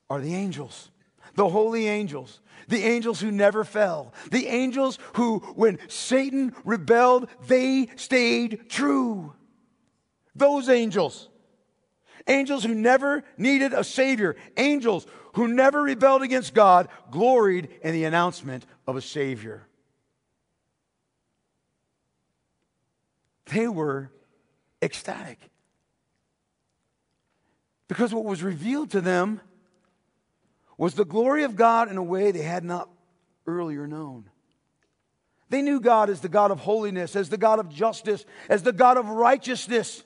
[0.08, 0.92] are the angels,
[1.36, 2.42] the holy angels.
[2.70, 4.14] The angels who never fell.
[4.32, 9.34] The angels who, when Satan rebelled, they stayed true.
[10.36, 11.30] Those angels.
[12.28, 14.36] Angels who never needed a Savior.
[14.58, 19.68] Angels who never rebelled against God gloried in the announcement of a Savior.
[23.48, 24.12] They were
[24.82, 25.40] ecstatic.
[27.88, 29.42] Because what was revealed to them
[30.78, 32.90] was the glory of God in a way they had not
[33.46, 34.30] earlier known.
[35.50, 38.72] They knew God as the God of holiness, as the God of justice, as the
[38.72, 40.04] God of righteousness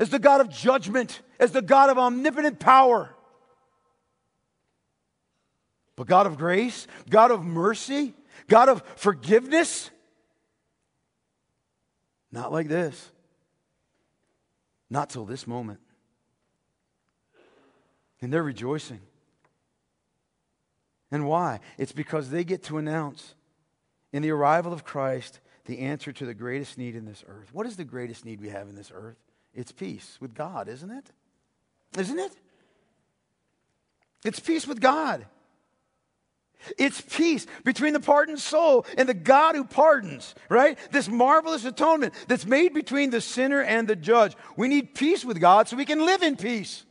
[0.00, 3.14] as the God of judgment, as the God of omnipotent power.
[5.94, 8.14] But God of grace, God of mercy,
[8.48, 9.90] God of forgiveness,
[12.32, 13.10] not like this.
[14.88, 15.80] Not till this moment.
[18.20, 19.00] And they're rejoicing.
[21.12, 21.60] And why?
[21.76, 23.34] It's because they get to announce
[24.12, 27.50] in the arrival of Christ the answer to the greatest need in this earth.
[27.52, 29.18] What is the greatest need we have in this earth?
[29.54, 31.10] It's peace with God, isn't it?
[31.98, 32.32] Isn't it?
[34.24, 35.26] It's peace with God.
[36.76, 40.78] It's peace between the pardoned soul and the God who pardons, right?
[40.90, 44.36] This marvelous atonement that's made between the sinner and the judge.
[44.56, 46.84] We need peace with God so we can live in peace.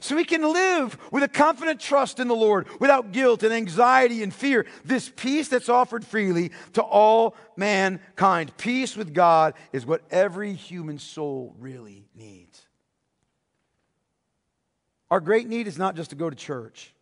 [0.00, 4.22] So we can live with a confident trust in the Lord without guilt and anxiety
[4.22, 4.66] and fear.
[4.84, 8.56] This peace that's offered freely to all mankind.
[8.56, 12.66] Peace with God is what every human soul really needs.
[15.10, 16.94] Our great need is not just to go to church.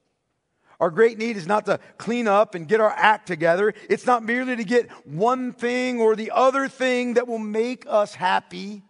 [0.80, 3.74] Our great need is not to clean up and get our act together.
[3.88, 8.14] It's not merely to get one thing or the other thing that will make us
[8.14, 8.82] happy.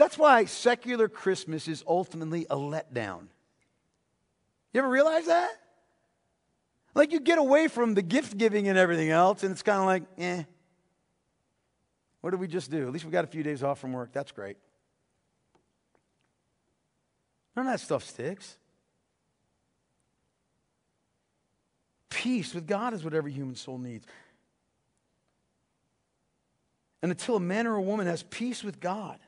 [0.00, 3.26] That's why secular Christmas is ultimately a letdown.
[4.72, 5.50] You ever realize that?
[6.94, 9.84] Like you get away from the gift giving and everything else, and it's kind of
[9.84, 10.44] like, eh.
[12.22, 12.86] What did we just do?
[12.86, 14.08] At least we got a few days off from work.
[14.14, 14.56] That's great.
[17.54, 18.56] None of that stuff sticks.
[22.08, 24.06] Peace with God is what every human soul needs.
[27.02, 29.18] And until a man or a woman has peace with God,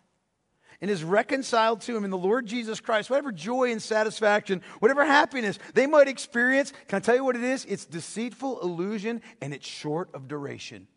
[0.83, 5.05] and is reconciled to Him in the Lord Jesus Christ, whatever joy and satisfaction, whatever
[5.05, 7.65] happiness they might experience, can I tell you what it is?
[7.65, 10.89] It's deceitful illusion and it's short of duration.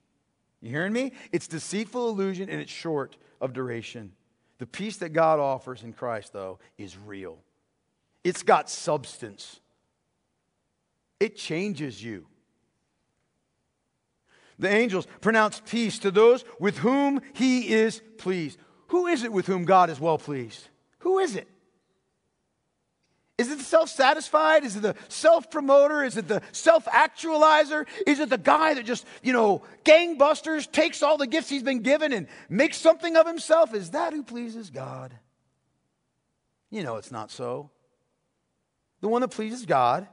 [0.60, 1.14] You hearing me?
[1.32, 4.12] It's deceitful illusion and it's short of duration.
[4.58, 7.38] The peace that God offers in Christ, though, is real.
[8.24, 9.60] It's got substance.
[11.20, 12.26] It changes you.
[14.58, 18.58] The angels pronounce peace to those with whom he is pleased.
[18.96, 20.70] Who is it with whom God is well pleased?
[21.00, 21.50] Who is it?
[23.38, 24.64] Is it the self satisfied?
[24.64, 26.02] Is it the self promoter?
[26.02, 27.86] Is it the self actualizer?
[28.08, 31.82] Is it the guy that just, you know, gangbusters, takes all the gifts he's been
[31.82, 33.74] given and makes something of himself?
[33.74, 35.14] Is that who pleases God?
[36.72, 37.72] You know it's not so.
[39.02, 40.08] The one that pleases God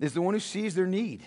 [0.00, 1.22] is the one who sees their need,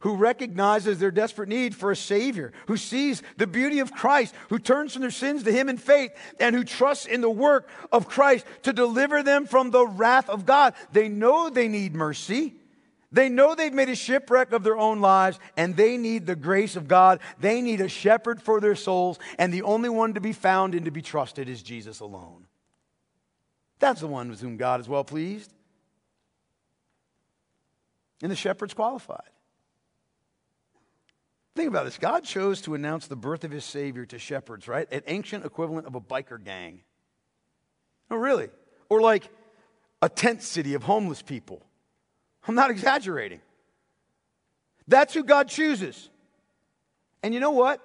[0.00, 4.58] who recognizes their desperate need for a Savior, who sees the beauty of Christ, who
[4.58, 8.08] turns from their sins to Him in faith, and who trusts in the work of
[8.08, 10.74] Christ to deliver them from the wrath of God.
[10.92, 12.54] They know they need mercy.
[13.12, 16.76] They know they've made a shipwreck of their own lives and they need the grace
[16.76, 17.20] of God.
[17.40, 20.84] They need a shepherd for their souls, and the only one to be found and
[20.84, 22.46] to be trusted is Jesus alone.
[23.78, 25.52] That's the one with whom God is well pleased.
[28.22, 29.30] And the shepherd's qualified.
[31.56, 31.96] Think about this.
[31.96, 34.86] God chose to announce the birth of his Savior to shepherds, right?
[34.92, 36.82] An ancient equivalent of a biker gang.
[38.10, 38.50] Oh, really?
[38.90, 39.30] Or like
[40.02, 41.62] a tent city of homeless people.
[42.46, 43.40] I'm not exaggerating.
[44.86, 46.10] That's who God chooses.
[47.22, 47.80] And you know what?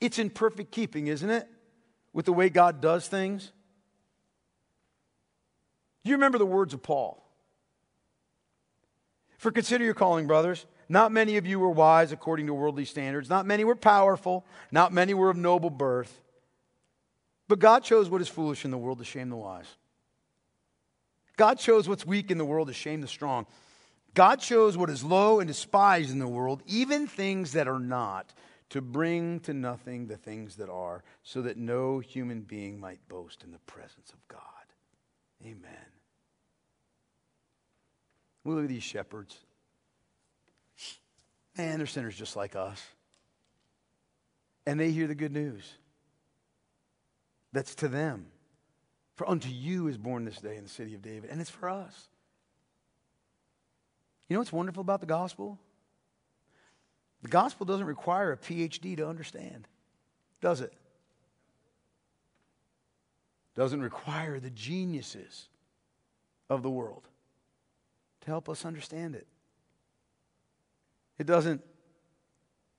[0.00, 1.46] It's in perfect keeping, isn't it?
[2.14, 3.52] With the way God does things.
[6.04, 7.22] Do you remember the words of Paul?
[9.36, 10.64] For consider your calling, brothers.
[10.92, 13.30] Not many of you were wise according to worldly standards.
[13.30, 14.44] Not many were powerful.
[14.70, 16.20] Not many were of noble birth.
[17.48, 19.64] But God chose what is foolish in the world to shame the wise.
[21.38, 23.46] God chose what's weak in the world to shame the strong.
[24.12, 28.34] God chose what is low and despised in the world, even things that are not,
[28.68, 33.44] to bring to nothing the things that are, so that no human being might boast
[33.44, 34.42] in the presence of God.
[35.42, 35.86] Amen.
[38.44, 39.38] We look at these shepherds.
[41.56, 42.82] Man, they're sinners just like us.
[44.66, 45.64] And they hear the good news.
[47.52, 48.26] That's to them.
[49.16, 51.30] For unto you is born this day in the city of David.
[51.30, 52.08] And it's for us.
[54.28, 55.58] You know what's wonderful about the gospel?
[57.22, 59.68] The gospel doesn't require a PhD to understand,
[60.40, 60.72] does it?
[63.54, 65.48] Doesn't require the geniuses
[66.48, 67.06] of the world
[68.22, 69.26] to help us understand it.
[71.18, 71.62] It doesn't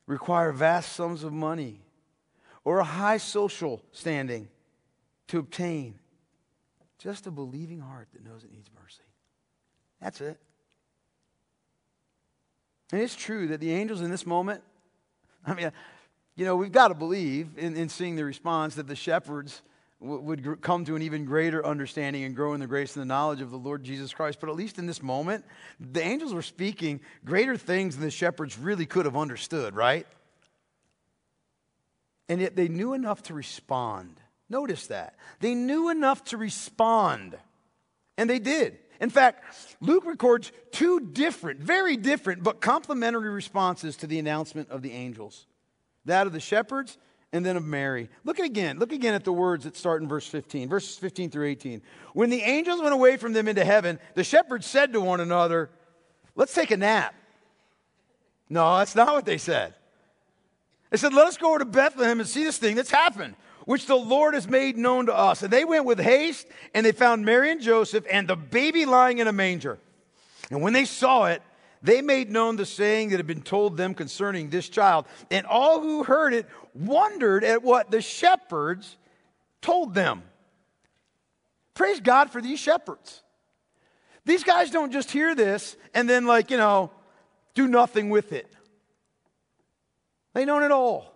[0.05, 1.81] require vast sums of money
[2.63, 4.47] or a high social standing
[5.27, 5.99] to obtain.
[6.97, 9.03] Just a believing heart that knows it needs mercy.
[10.01, 10.39] That's it.
[12.91, 14.61] And it's true that the angels in this moment,
[15.45, 15.71] I mean,
[16.35, 19.61] you know, we've got to believe in, in seeing the response that the shepherds
[20.03, 23.41] would come to an even greater understanding and grow in the grace and the knowledge
[23.41, 24.39] of the Lord Jesus Christ.
[24.39, 25.45] But at least in this moment,
[25.79, 30.05] the angels were speaking greater things than the shepherds really could have understood, right?
[32.27, 34.19] And yet they knew enough to respond.
[34.49, 35.15] Notice that.
[35.39, 37.37] They knew enough to respond,
[38.17, 38.77] and they did.
[38.99, 39.43] In fact,
[39.81, 45.47] Luke records two different, very different, but complementary responses to the announcement of the angels
[46.05, 46.97] that of the shepherds
[47.33, 48.09] and then of Mary.
[48.23, 48.77] Look again.
[48.77, 51.81] Look again at the words that start in verse 15, verses 15 through 18.
[52.13, 55.71] When the angels went away from them into heaven, the shepherds said to one another,
[56.35, 57.13] Let's take a nap.
[58.49, 59.73] No, that's not what they said.
[60.91, 63.87] They said, Let us go over to Bethlehem and see this thing that's happened, which
[63.87, 65.41] the Lord has made known to us.
[65.41, 69.17] And they went with haste, and they found Mary and Joseph and the baby lying
[69.17, 69.79] in a manger.
[70.51, 71.41] And when they saw it,
[71.83, 75.05] they made known the saying that had been told them concerning this child.
[75.29, 78.97] And all who heard it wondered at what the shepherds
[79.61, 80.23] told them.
[81.73, 83.21] Praise God for these shepherds.
[84.25, 86.91] These guys don't just hear this and then, like, you know,
[87.53, 88.47] do nothing with it.
[90.33, 91.13] They know it all.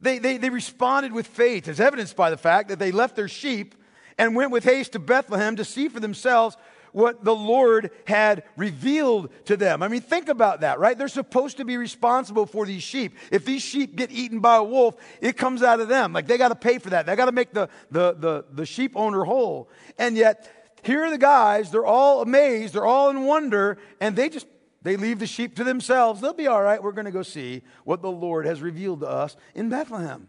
[0.00, 3.28] They, they, they responded with faith, as evidenced by the fact that they left their
[3.28, 3.74] sheep
[4.18, 6.56] and went with haste to Bethlehem to see for themselves
[6.92, 9.82] what the Lord had revealed to them.
[9.82, 10.96] I mean, think about that, right?
[10.96, 13.14] They're supposed to be responsible for these sheep.
[13.30, 16.12] If these sheep get eaten by a wolf, it comes out of them.
[16.12, 17.06] Like they got to pay for that.
[17.06, 19.68] They got to make the, the, the, the sheep owner whole.
[19.98, 20.50] And yet,
[20.82, 24.46] here are the guys, they're all amazed, they're all in wonder, and they just
[24.82, 26.20] they leave the sheep to themselves.
[26.20, 26.82] They'll be all right.
[26.82, 30.28] We're going to go see what the Lord has revealed to us in Bethlehem.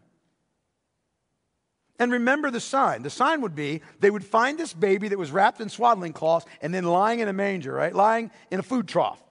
[1.99, 3.03] And remember the sign.
[3.03, 6.45] The sign would be they would find this baby that was wrapped in swaddling cloths
[6.61, 7.93] and then lying in a manger, right?
[7.93, 9.21] Lying in a food trough.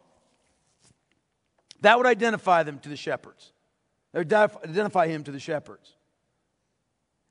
[1.81, 3.53] That would identify them to the shepherds.
[4.13, 5.95] They would identify him to the shepherds.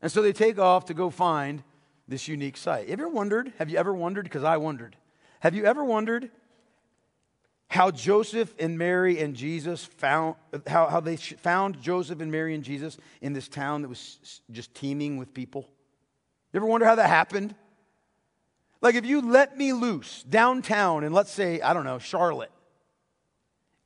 [0.02, 1.64] And so they take off to go find
[2.08, 2.90] this unique sight.
[2.90, 3.54] Have you ever wondered?
[3.58, 4.26] Have you ever wondered?
[4.26, 4.98] Because I wondered.
[5.40, 6.30] Have you ever wondered
[7.72, 10.36] how Joseph and Mary and Jesus found,
[10.68, 14.76] how, how they found Joseph and Mary and Jesus in this town that was just
[14.76, 15.70] teeming with people.
[16.52, 17.56] You ever wonder how that happened?
[18.82, 22.52] Like if you let me loose downtown in, let's say, I don't know, Charlotte,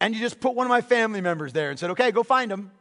[0.01, 2.49] and you just put one of my family members there and said, okay, go find
[2.49, 2.71] them.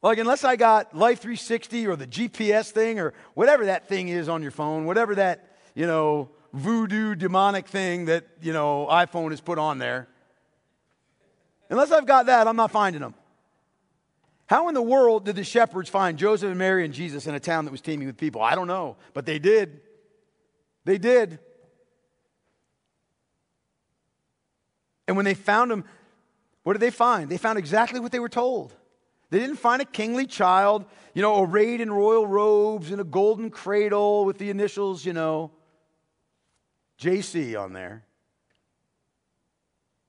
[0.00, 4.28] Like, unless I got Life 360 or the GPS thing or whatever that thing is
[4.28, 9.40] on your phone, whatever that, you know, voodoo demonic thing that, you know, iPhone has
[9.40, 10.08] put on there.
[11.70, 13.14] Unless I've got that, I'm not finding them.
[14.46, 17.40] How in the world did the shepherds find Joseph and Mary and Jesus in a
[17.40, 18.40] town that was teeming with people?
[18.40, 19.80] I don't know, but they did.
[20.86, 21.38] They did.
[25.06, 25.84] And when they found him,
[26.62, 27.30] what did they find?
[27.30, 28.74] They found exactly what they were told.
[29.30, 33.50] They didn't find a kingly child, you know, arrayed in royal robes in a golden
[33.50, 35.50] cradle with the initials, you know,
[36.98, 38.04] JC on there.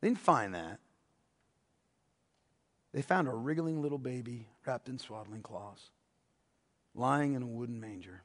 [0.02, 0.80] They didn't find that.
[2.94, 5.92] They found a wriggling little baby wrapped in swaddling cloths,
[6.96, 8.24] lying in a wooden manger,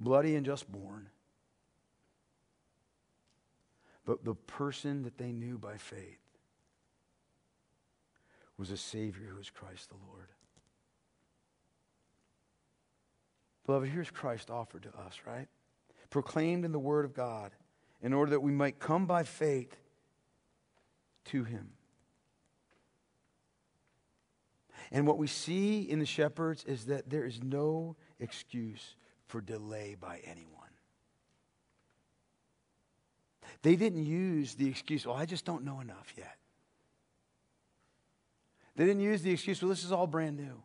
[0.00, 1.08] bloody and just born.
[4.04, 6.18] But the person that they knew by faith
[8.58, 10.28] was a Savior who is Christ the Lord.
[13.66, 15.48] Beloved, here's Christ offered to us, right?
[16.10, 17.52] Proclaimed in the Word of God
[18.02, 19.74] in order that we might come by faith
[21.26, 21.70] to Him.
[24.92, 28.96] And what we see in the shepherds is that there is no excuse
[29.26, 30.50] for delay by anyone.
[33.62, 36.36] They didn't use the excuse, well, I just don't know enough yet.
[38.76, 40.62] They didn't use the excuse, well, this is all brand new.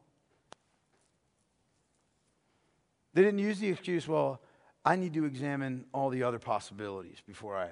[3.14, 4.42] They didn't use the excuse, well,
[4.90, 7.70] I need to examine all the other possibilities before I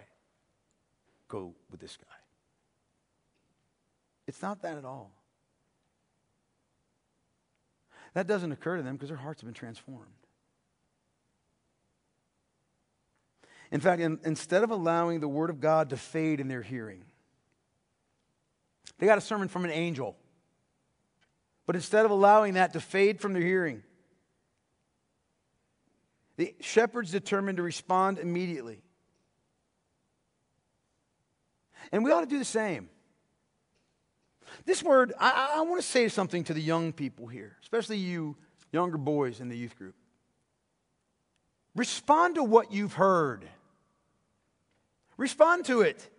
[1.28, 2.16] go with this guy.
[4.28, 5.10] It's not that at all.
[8.14, 10.06] That doesn't occur to them because their hearts have been transformed.
[13.72, 17.04] In fact, in, instead of allowing the Word of God to fade in their hearing,
[19.00, 20.16] they got a sermon from an angel.
[21.66, 23.82] But instead of allowing that to fade from their hearing,
[26.38, 28.82] the shepherds determined to respond immediately.
[31.92, 32.90] And we ought to do the same.
[34.66, 38.36] This word, I, I want to say something to the young people here, especially you
[38.72, 39.96] younger boys in the youth group.
[41.76, 43.48] Respond to what you've heard.
[45.16, 46.10] Respond to it.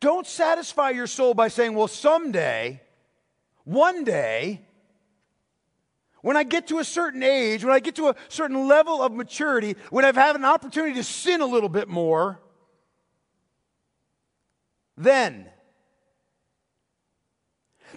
[0.00, 2.80] Don't satisfy your soul by saying, well, someday,
[3.64, 4.62] one day,
[6.22, 9.12] when I get to a certain age, when I get to a certain level of
[9.12, 12.40] maturity, when I've had an opportunity to sin a little bit more,
[14.96, 15.46] then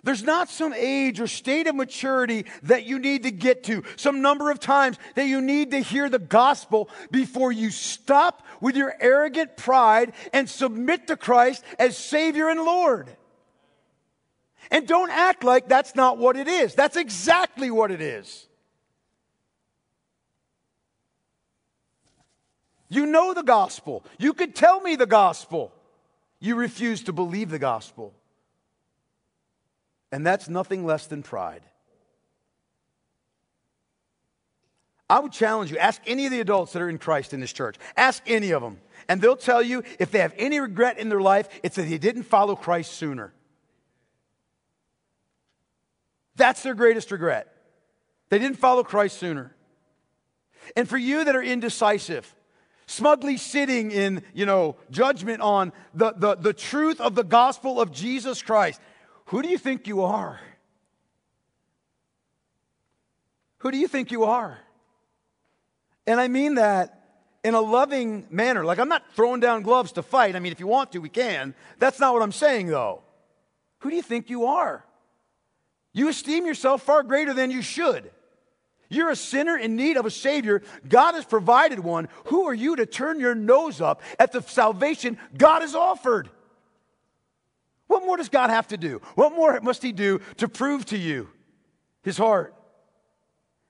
[0.03, 4.21] there's not some age or state of maturity that you need to get to, some
[4.21, 8.95] number of times that you need to hear the gospel before you stop with your
[8.99, 13.15] arrogant pride and submit to Christ as Savior and Lord.
[14.72, 16.76] And don't act like that's not what it is.
[16.76, 18.47] That's exactly what it is.
[22.89, 24.05] You know the gospel.
[24.20, 25.74] You could tell me the gospel.
[26.39, 28.14] You refuse to believe the gospel.
[30.11, 31.64] And that's nothing less than pride.
[35.09, 37.53] I would challenge you ask any of the adults that are in Christ in this
[37.53, 41.09] church, ask any of them, and they'll tell you if they have any regret in
[41.09, 43.34] their life, it's that they didn't follow Christ sooner.
[46.36, 47.48] That's their greatest regret.
[48.30, 49.56] They didn't follow Christ sooner.
[50.76, 52.34] And for you that are indecisive,
[52.88, 57.92] smugly sitting in, you know, judgment on the, the, the truth of the gospel of
[57.92, 58.80] Jesus Christ,
[59.26, 60.40] who do you think you are?
[63.60, 64.60] Who do you think you are?
[66.06, 67.00] And I mean that
[67.44, 68.66] in a loving manner.
[68.66, 70.36] Like, I'm not throwing down gloves to fight.
[70.36, 71.54] I mean, if you want to, we can.
[71.80, 73.04] That's not what I'm saying, though.
[73.80, 74.86] Who do you think you are?
[75.94, 78.12] You esteem yourself far greater than you should.
[78.89, 80.62] You're a sinner in need of a Savior.
[80.88, 82.10] God has provided one.
[82.26, 86.30] Who are you to turn your nose up at the salvation God has offered?
[87.88, 89.02] What more does God have to do?
[89.16, 91.30] What more must He do to prove to you
[92.04, 92.56] His heart?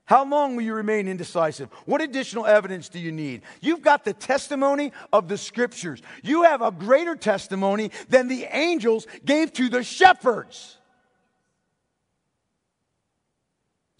[0.06, 1.70] How long will you remain indecisive?
[1.86, 3.40] What additional evidence do you need?
[3.62, 6.02] You've got the testimony of the scriptures.
[6.22, 10.76] You have a greater testimony than the angels gave to the shepherds.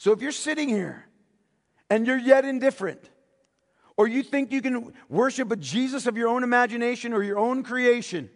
[0.05, 1.07] So if you're sitting here
[1.89, 3.01] and you're yet indifferent,
[3.97, 7.63] or you think you can worship a Jesus of your own imagination or your own
[7.63, 8.29] creation,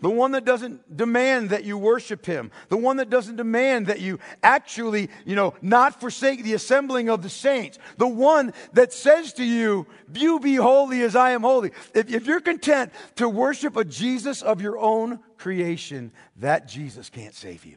[0.00, 2.50] the one that doesn't demand that you worship him.
[2.70, 7.20] The one that doesn't demand that you actually, you know, not forsake the assembling of
[7.20, 7.78] the saints.
[7.98, 11.72] The one that says to you, you be holy as I am holy.
[11.94, 17.34] If, if you're content to worship a Jesus of your own creation, that Jesus can't
[17.34, 17.76] save you.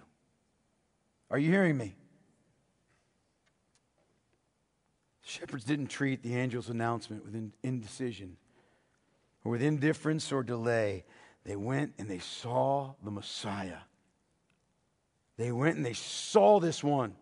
[1.29, 1.96] Are you hearing me?
[5.28, 8.38] Shepherds didn't treat the angel's announcement with indecision
[9.43, 11.03] or with indifference or delay.
[11.43, 13.80] They went and they saw the Messiah.
[15.36, 17.13] They went and they saw this one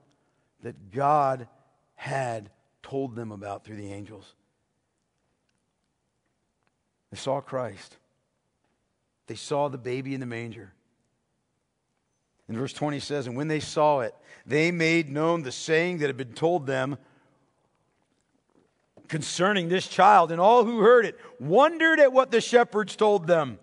[0.61, 1.47] that God
[1.95, 2.51] had
[2.83, 4.35] told them about through the angels.
[7.09, 7.97] They saw Christ.
[9.25, 10.73] They saw the baby in the manger.
[12.47, 14.13] And verse 20 says, And when they saw it,
[14.45, 16.99] they made known the saying that had been told them
[19.07, 20.31] concerning this child.
[20.31, 23.59] And all who heard it wondered at what the shepherds told them.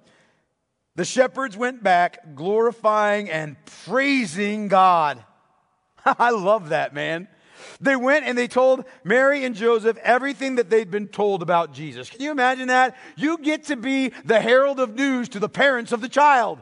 [0.94, 5.24] The shepherds went back glorifying and praising God.
[6.04, 7.28] I love that, man.
[7.80, 12.10] They went and they told Mary and Joseph everything that they'd been told about Jesus.
[12.10, 12.96] Can you imagine that?
[13.16, 16.60] You get to be the herald of news to the parents of the child.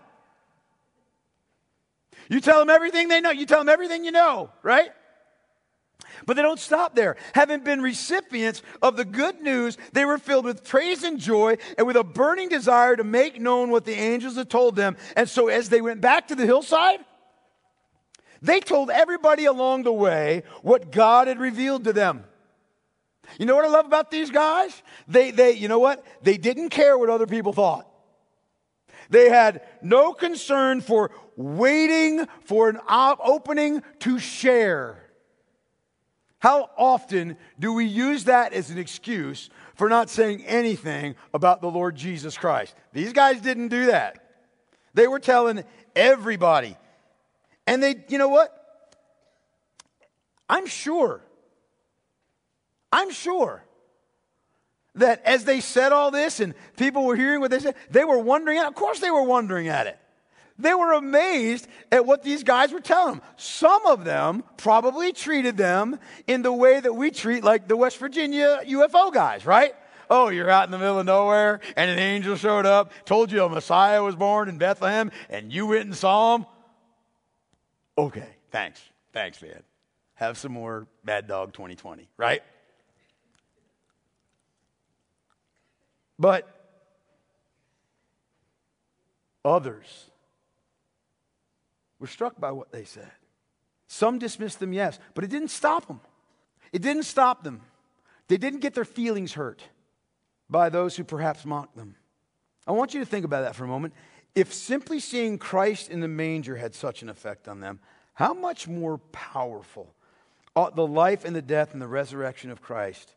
[2.28, 3.30] You tell them everything they know.
[3.30, 4.90] You tell them everything you know, right?
[6.26, 7.16] But they don't stop there.
[7.34, 11.86] Having been recipients of the good news, they were filled with praise and joy and
[11.86, 14.96] with a burning desire to make known what the angels had told them.
[15.16, 17.00] And so as they went back to the hillside,
[18.42, 22.24] they told everybody along the way what God had revealed to them.
[23.38, 24.82] You know what I love about these guys?
[25.06, 26.04] They, they, you know what?
[26.22, 27.86] They didn't care what other people thought.
[29.08, 35.09] They had no concern for waiting for an opening to share.
[36.40, 41.70] How often do we use that as an excuse for not saying anything about the
[41.70, 42.74] Lord Jesus Christ?
[42.94, 44.24] These guys didn't do that.
[44.94, 45.62] They were telling
[45.94, 46.76] everybody.
[47.66, 48.56] And they, you know what?
[50.48, 51.22] I'm sure,
[52.90, 53.62] I'm sure
[54.94, 58.18] that as they said all this and people were hearing what they said, they were
[58.18, 58.66] wondering, at.
[58.66, 59.99] of course they were wondering at it.
[60.60, 63.22] They were amazed at what these guys were telling them.
[63.36, 67.98] Some of them probably treated them in the way that we treat like the West
[67.98, 69.74] Virginia UFO guys, right?
[70.10, 73.44] Oh, you're out in the middle of nowhere and an angel showed up, told you
[73.44, 76.46] a Messiah was born in Bethlehem, and you went and saw him.
[77.96, 78.82] Okay, thanks.
[79.12, 79.62] Thanks, man.
[80.14, 82.42] Have some more Mad Dog 2020, right?
[86.18, 86.46] But
[89.42, 90.09] others
[92.00, 93.12] were struck by what they said.
[93.86, 96.00] Some dismissed them, yes, but it didn't stop them.
[96.72, 97.60] It didn't stop them.
[98.28, 99.62] They didn't get their feelings hurt
[100.48, 101.96] by those who perhaps mocked them.
[102.66, 103.94] I want you to think about that for a moment.
[104.34, 107.80] If simply seeing Christ in the manger had such an effect on them,
[108.14, 109.92] how much more powerful
[110.54, 113.14] ought the life and the death and the resurrection of Christ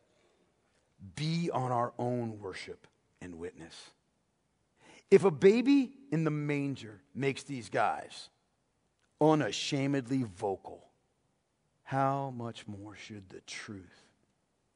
[1.15, 2.87] be on our own worship
[3.21, 3.91] and witness?
[5.11, 8.29] If a baby in the manger makes these guys
[9.31, 10.87] unashamedly vocal,
[11.83, 14.07] how much more should the truth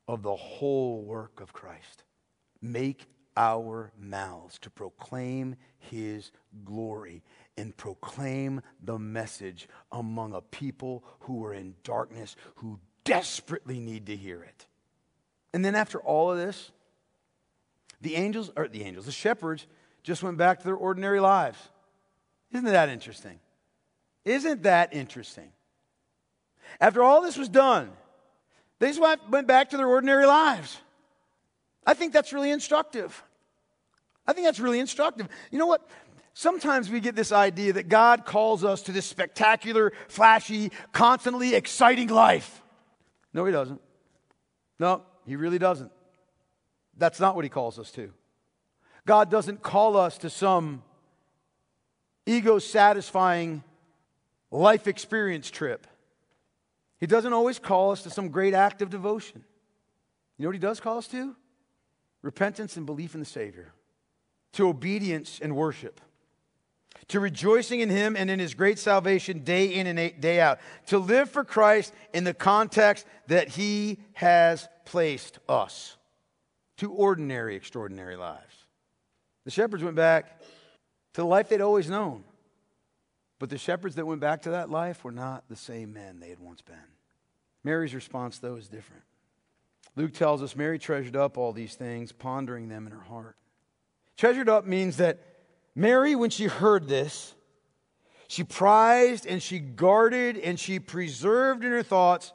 [0.08, 2.04] of the whole work of Christ
[2.62, 6.32] make our mouths to proclaim his
[6.66, 7.24] glory
[7.58, 14.16] and proclaim the message among a people who are in darkness, who desperately need to
[14.16, 14.66] hear it.
[15.54, 16.72] And then after all of this,
[18.02, 19.66] the angels, or the angels, the shepherds
[20.04, 21.58] just went back to their ordinary lives.
[22.52, 23.40] Isn't that interesting?
[24.28, 25.54] Isn't that interesting?
[26.82, 27.90] After all this was done,
[28.80, 30.78] they just went back to their ordinary lives.
[31.86, 33.24] I think that's really instructive.
[34.28, 35.30] I think that's really instructive.
[35.50, 35.90] You know what?
[36.34, 42.10] Sometimes we get this idea that God calls us to this spectacular, flashy, constantly exciting
[42.10, 42.62] life.
[43.34, 43.80] No, He doesn't.
[44.78, 45.92] No, He really doesn't.
[46.98, 48.12] That's not what He calls us to.
[49.06, 50.84] God doesn't call us to some
[52.26, 53.64] ego satisfying
[54.52, 55.88] life experience trip.
[57.00, 59.44] He doesn't always call us to some great act of devotion.
[60.38, 61.36] You know what he does call us to?
[62.22, 63.74] Repentance and belief in the Savior,
[64.54, 66.02] to obedience and worship,
[67.10, 70.98] to rejoicing in him and in his great salvation day in and day out, to
[70.98, 75.96] live for Christ in the context that he has placed us,
[76.78, 78.66] to ordinary, extraordinary lives.
[79.46, 80.42] The shepherds went back
[81.14, 82.24] to the life they'd always known
[83.40, 86.30] but the shepherds that went back to that life were not the same men they
[86.30, 86.76] had once been.
[87.64, 89.04] Mary's response, though, is different.
[89.96, 93.36] Luke tells us Mary treasured up all these things, pondering them in her heart.
[94.16, 95.20] Treasured up means that
[95.76, 97.36] Mary, when she heard this,
[98.28, 102.34] she prized and she guarded and she preserved in her thoughts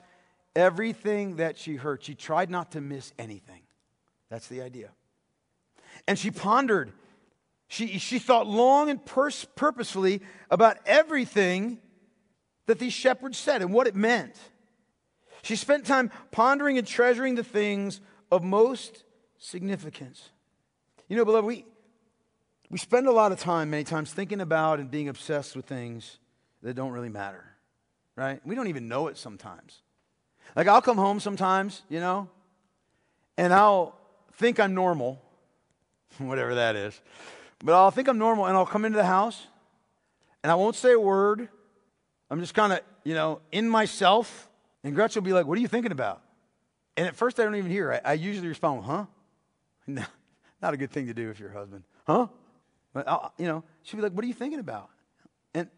[0.57, 2.03] everything that she heard.
[2.03, 3.63] She tried not to miss anything.
[4.31, 4.91] That's the idea.
[6.09, 6.93] And she pondered
[7.73, 10.21] she, she thought long and pers- purposefully
[10.51, 11.79] about everything
[12.67, 14.37] that these shepherds said and what it meant.
[15.43, 19.05] She spent time pondering and treasuring the things of most
[19.39, 20.29] significance.
[21.09, 21.65] You know, beloved, we,
[22.69, 26.19] we spend a lot of time, many times, thinking about and being obsessed with things
[26.63, 27.43] that don't really matter,
[28.17, 28.39] right?
[28.45, 29.81] We don't even know it sometimes.
[30.55, 32.29] Like, I'll come home sometimes, you know,
[33.39, 33.99] and I'll
[34.35, 35.23] think I'm normal,
[36.19, 37.01] whatever that is,
[37.63, 39.47] but I'll think I'm normal and I'll come into the house
[40.43, 41.49] and I won't say a word.
[42.29, 44.51] I'm just kind of, you know, in myself.
[44.83, 46.23] And Gretchen will be like, What are you thinking about?
[46.97, 47.93] And at first, I don't even hear.
[48.05, 49.07] I, I usually respond, Huh?
[49.87, 50.05] No,
[50.61, 51.85] not a good thing to do if you're a husband.
[52.07, 52.29] Huh?
[52.93, 54.91] But, I'll, you know, she'll be like, What are you thinking about?
[55.55, 55.69] And,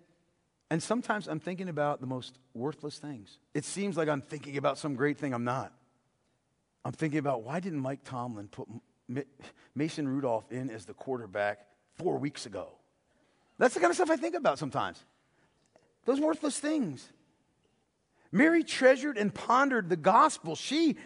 [0.71, 3.39] and sometimes I'm thinking about the most worthless things.
[3.53, 5.35] It seems like I'm thinking about some great thing.
[5.35, 5.73] I'm not.
[6.85, 8.69] I'm thinking about why didn't Mike Tomlin put
[9.75, 11.67] Mason Rudolph in as the quarterback
[11.97, 12.69] four weeks ago?
[13.59, 15.03] That's the kind of stuff I think about sometimes.
[16.05, 17.09] Those worthless things.
[18.33, 20.57] Mary treasured and pondered the gospel.
[20.57, 20.97] She,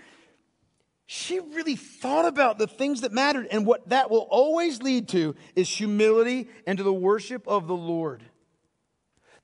[1.06, 3.46] she really thought about the things that mattered.
[3.50, 7.76] And what that will always lead to is humility and to the worship of the
[7.76, 8.22] Lord.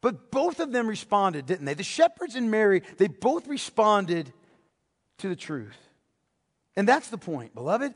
[0.01, 1.74] But both of them responded, didn't they?
[1.74, 4.32] The shepherds and Mary, they both responded
[5.18, 5.76] to the truth.
[6.76, 7.95] And that's the point, beloved.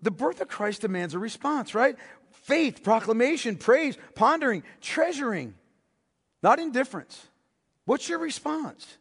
[0.00, 1.96] The birth of Christ demands a response, right?
[2.48, 5.52] Faith, proclamation, praise, pondering, treasuring,
[6.42, 7.26] not indifference.
[7.84, 8.96] What's your response?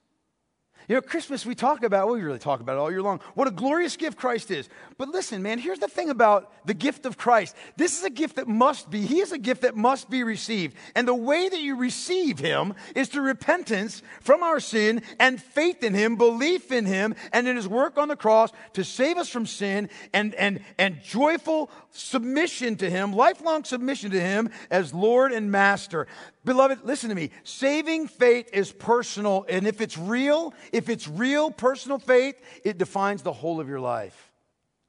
[0.87, 3.45] You know, Christmas, we talk about, we really talk about it all year long, what
[3.45, 4.69] a glorious gift Christ is.
[4.97, 7.57] But listen, man, here's the thing about the gift of Christ.
[7.75, 10.77] This is a gift that must be, He is a gift that must be received.
[10.95, 15.83] And the way that you receive Him is through repentance from our sin and faith
[15.83, 19.27] in Him, belief in Him, and in His work on the cross to save us
[19.27, 25.33] from sin and, and, and joyful submission to Him, lifelong submission to Him as Lord
[25.33, 26.07] and Master.
[26.47, 27.31] Beloved, listen to me.
[27.43, 33.21] Saving faith is personal, and if it's real, if it's real personal faith, it defines
[33.21, 34.31] the whole of your life.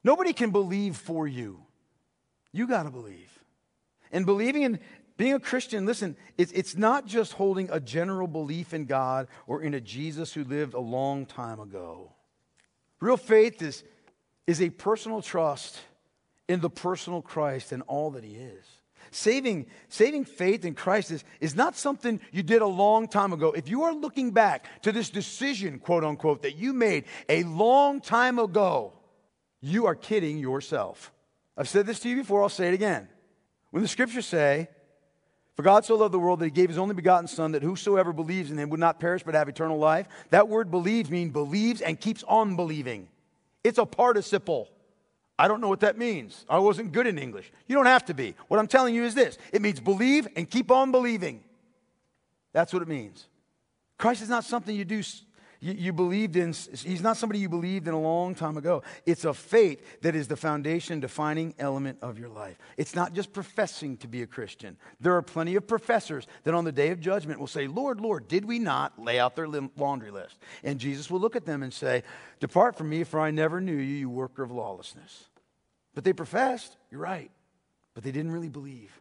[0.05, 1.61] Nobody can believe for you.
[2.53, 3.37] You got to believe.
[4.13, 4.79] And believing in
[5.17, 9.61] being a Christian, listen, it's, it's not just holding a general belief in God or
[9.61, 12.13] in a Jesus who lived a long time ago.
[13.01, 13.83] Real faith is,
[14.47, 15.81] is a personal trust
[16.47, 18.65] in the personal Christ and all that he is.
[19.19, 23.51] Saving, saving faith in Christ is, is not something you did a long time ago.
[23.51, 28.01] If you are looking back to this decision, quote unquote, that you made a long
[28.01, 28.93] time ago,
[29.61, 31.11] you are kidding yourself.
[31.57, 33.09] I've said this to you before, I'll say it again.
[33.73, 34.69] When the scriptures say,
[35.57, 38.13] For God so loved the world that he gave his only begotten Son, that whosoever
[38.13, 41.81] believes in him would not perish but have eternal life, that word believes means believes
[41.81, 43.09] and keeps on believing.
[43.65, 44.69] It's a participle.
[45.39, 46.45] I don't know what that means.
[46.49, 47.53] I wasn't good in English.
[47.69, 48.35] You don't have to be.
[48.49, 51.45] What I'm telling you is this it means believe and keep on believing.
[52.53, 53.27] That's what it means.
[53.99, 55.03] Christ is not something you do
[55.61, 58.83] you, you, believed in, he's not somebody you believed in a long time ago.
[59.07, 62.57] It's a faith that is the foundation, defining element of your life.
[62.77, 64.77] It's not just professing to be a Christian.
[65.01, 68.29] There are plenty of professors that on the day of judgment will say, Lord, Lord,
[68.29, 70.39] did we not lay out their laundry list?
[70.63, 72.05] And Jesus will look at them and say,
[72.39, 75.29] Depart from me, for I never knew you, you worker of lawlessness.
[75.95, 77.33] But they professed, you're right,
[77.95, 78.93] but they didn't really believe.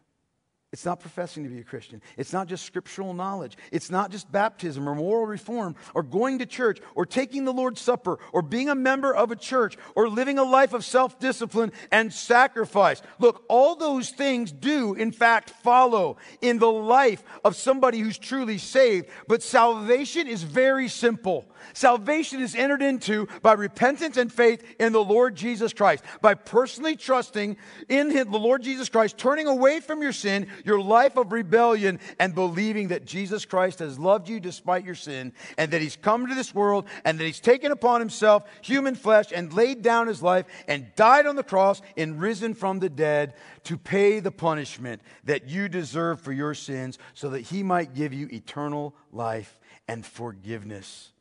[0.70, 2.02] It's not professing to be a Christian.
[2.18, 3.56] It's not just scriptural knowledge.
[3.72, 7.80] It's not just baptism or moral reform or going to church or taking the Lord's
[7.80, 11.72] Supper or being a member of a church or living a life of self discipline
[11.90, 13.00] and sacrifice.
[13.18, 18.58] Look, all those things do, in fact, follow in the life of somebody who's truly
[18.58, 19.08] saved.
[19.26, 21.46] But salvation is very simple.
[21.72, 26.94] Salvation is entered into by repentance and faith in the Lord Jesus Christ, by personally
[26.94, 27.56] trusting
[27.88, 32.34] in the Lord Jesus Christ, turning away from your sin your life of rebellion and
[32.34, 36.34] believing that Jesus Christ has loved you despite your sin and that he's come to
[36.34, 40.46] this world and that he's taken upon himself human flesh and laid down his life
[40.66, 45.48] and died on the cross and risen from the dead to pay the punishment that
[45.48, 51.12] you deserve for your sins so that he might give you eternal life and forgiveness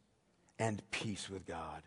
[0.60, 1.84] and peace with God.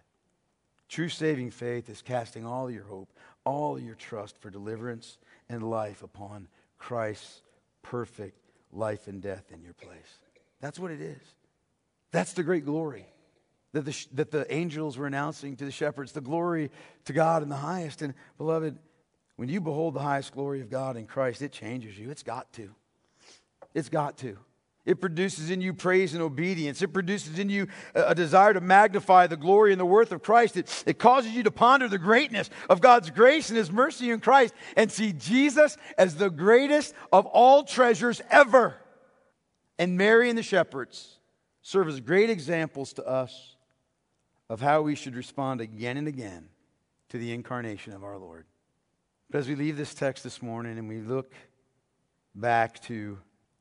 [0.89, 3.13] True saving faith is casting all your hope,
[3.45, 5.19] all your trust for deliverance
[5.49, 6.49] and life upon
[6.81, 7.43] Christ's
[7.83, 8.37] perfect
[8.73, 10.19] life and death in your place.
[10.61, 11.23] That's what it is.
[12.11, 13.07] That's the great glory
[13.73, 16.71] that the, that the angels were announcing to the shepherds, the glory
[17.05, 18.03] to God in the highest.
[18.03, 18.77] And beloved,
[19.37, 22.11] when you behold the highest glory of God in Christ, it changes you.
[22.11, 22.71] It's got to.
[23.75, 24.37] It's got to.
[24.87, 26.81] It produces in you praise and obedience.
[26.81, 30.57] It produces in you a, desire to magnify the glory and the worth of Christ.
[30.57, 34.21] It, it causes you to ponder the greatness of God's grace and His mercy in
[34.21, 38.75] Christ and see Jesus as the greatest of all treasures ever.
[39.79, 41.19] And Mary and the shepherds
[41.63, 43.57] serve as great examples to us
[44.49, 46.49] of how we should respond again and again
[47.11, 48.47] to the incarnation of our Lord.
[49.31, 51.35] But as we leave this text this morning and we look
[52.35, 53.19] back to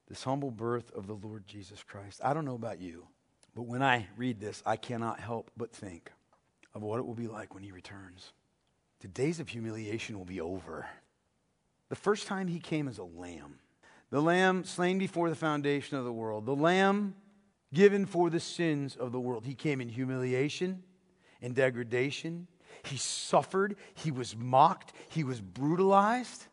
[0.10, 3.06] this humble birth of the Lord Jesus Christ, I don't know about you,
[3.56, 6.11] but when I read this, I cannot help but think
[6.73, 8.34] of what it will be like when he returns.
[9.02, 10.88] The days of humiliation will be over.
[11.90, 13.60] The first time he came as a lamb,
[14.10, 17.15] the lamb slain before the foundation of the world, the lamb
[17.73, 19.45] given for the sins of the world.
[19.45, 20.84] He came in humiliation
[21.41, 22.48] and degradation.
[22.84, 23.76] He suffered.
[23.94, 24.94] He was mocked.
[25.10, 26.45] He was brutalized.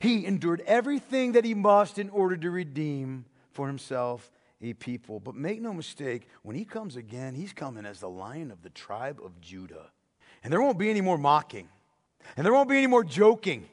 [0.00, 4.30] He endured everything that he must in order to redeem for himself
[4.60, 5.20] a people.
[5.20, 8.70] But make no mistake, when he comes again, he's coming as the lion of the
[8.70, 9.90] tribe of Judah.
[10.42, 11.68] And there won't be any more mocking,
[12.36, 13.68] and there won't be any more joking,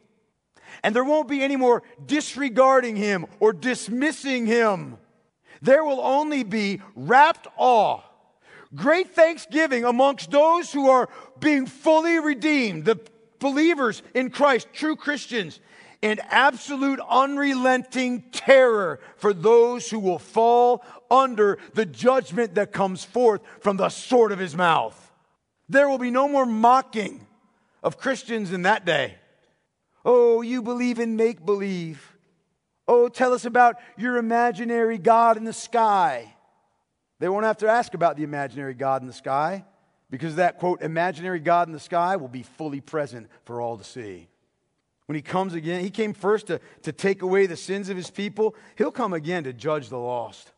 [0.84, 4.98] and there won't be any more disregarding him or dismissing him.
[5.61, 8.02] There will only be rapt awe,
[8.76, 11.10] great thanksgiving amongst those who are
[11.40, 12.99] being fully redeemed, the
[13.40, 15.60] believers in Christ, true Christians,
[16.03, 23.41] and absolute unrelenting terror for those who will fall under the judgment that comes forth
[23.61, 25.11] from the sword of his mouth.
[25.69, 27.25] There will be no more mocking
[27.81, 29.15] of Christians in that day.
[30.03, 32.13] Oh, you believe in make believe.
[32.85, 36.35] Oh, tell us about your imaginary God in the sky.
[37.19, 39.63] They won't have to ask about the imaginary God in the sky
[40.09, 43.85] because that, quote, imaginary God in the sky will be fully present for all to
[43.85, 44.27] see.
[45.05, 48.09] When he comes again, he came first to, to take away the sins of his
[48.09, 48.55] people.
[48.77, 50.51] He'll come again to judge the lost.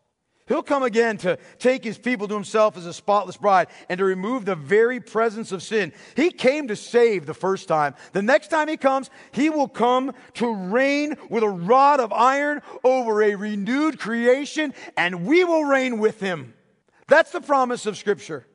[0.48, 4.06] He'll come again to take his people to himself as a spotless bride and to
[4.06, 5.92] remove the very presence of sin.
[6.16, 7.96] He came to save the first time.
[8.14, 12.62] The next time he comes, he will come to reign with a rod of iron
[12.84, 16.54] over a renewed creation, and we will reign with him.
[17.08, 18.46] That's the promise of Scripture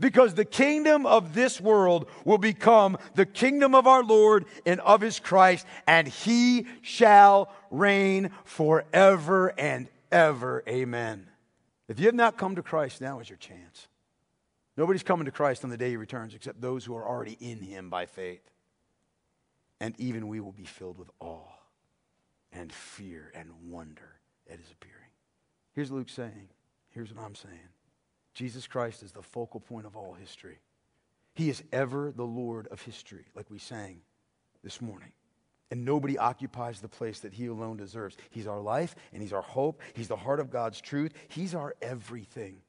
[0.00, 5.00] because the kingdom of this world will become the kingdom of our Lord and of
[5.00, 10.64] his Christ, and he shall reign forever and ever.
[10.66, 11.28] Amen.
[11.86, 13.88] If you have not come to Christ, now is your chance.
[14.76, 17.60] Nobody's coming to Christ on the day he returns except those who are already in
[17.60, 18.42] him by faith.
[19.80, 21.52] And even we will be filled with awe
[22.52, 24.20] and fear and wonder
[24.50, 24.96] at his appearing.
[25.72, 26.48] Here's Luke saying,
[26.90, 27.58] here's what I'm saying.
[28.34, 30.58] Jesus Christ is the focal point of all history.
[31.34, 34.00] He is ever the Lord of history, like we sang
[34.62, 35.12] this morning.
[35.70, 38.16] And nobody occupies the place that he alone deserves.
[38.30, 39.80] He's our life and he's our hope.
[39.94, 41.12] He's the heart of God's truth.
[41.28, 42.62] He's our everything.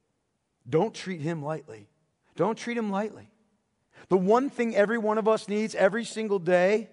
[0.69, 1.87] Don't treat him lightly.
[2.35, 3.29] Don't treat him lightly.
[4.09, 6.89] The one thing every one of us needs every single day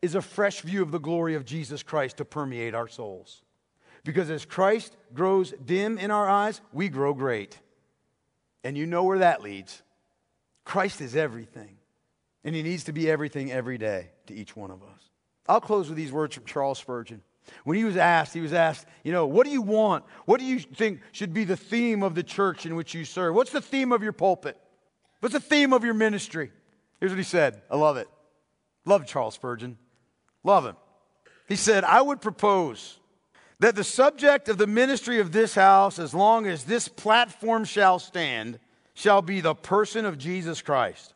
[0.00, 3.42] is a fresh view of the glory of Jesus Christ to permeate our souls.
[4.04, 7.58] Because as Christ grows dim in our eyes, we grow great.
[8.64, 9.82] And you know where that leads.
[10.64, 11.76] Christ is everything.
[12.44, 15.10] And he needs to be everything every day to each one of us.
[15.48, 17.22] I'll close with these words from Charles Spurgeon.
[17.64, 20.04] When he was asked, he was asked, you know, what do you want?
[20.26, 23.34] What do you think should be the theme of the church in which you serve?
[23.34, 24.58] What's the theme of your pulpit?
[25.20, 26.52] What's the theme of your ministry?
[27.00, 27.62] Here's what he said.
[27.70, 28.08] I love it.
[28.84, 29.78] Love Charles Spurgeon.
[30.44, 30.76] Love him.
[31.48, 32.98] He said, I would propose
[33.60, 37.98] that the subject of the ministry of this house, as long as this platform shall
[37.98, 38.58] stand,
[38.94, 41.14] shall be the person of Jesus Christ.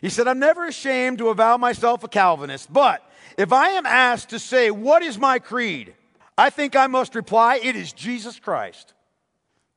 [0.00, 3.08] He said, I'm never ashamed to avow myself a Calvinist, but
[3.38, 5.94] if I am asked to say, What is my creed?
[6.36, 8.94] I think I must reply, It is Jesus Christ,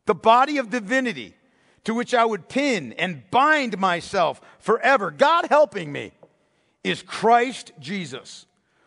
[0.06, 1.36] the body of divinity
[1.84, 5.12] to which I would pin and bind myself forever.
[5.12, 6.12] God helping me
[6.84, 8.45] is Christ Jesus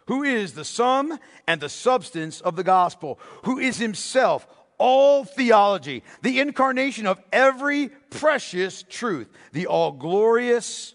[0.09, 4.47] who is the sum and the substance of the gospel, who is himself
[4.79, 10.95] all theology, the incarnation of every precious truth, the all glorious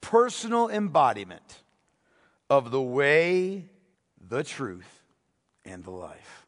[0.00, 1.62] personal embodiment
[2.48, 3.68] of the way,
[4.26, 5.02] the truth,
[5.66, 6.46] and the life.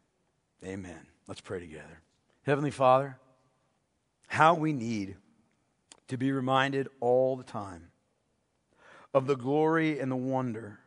[0.64, 1.06] Amen.
[1.26, 2.00] Let's pray together.
[2.44, 3.18] Heavenly Father,
[4.28, 5.16] how we need
[6.06, 7.88] to be reminded all the time
[9.12, 10.78] of the glory and the wonder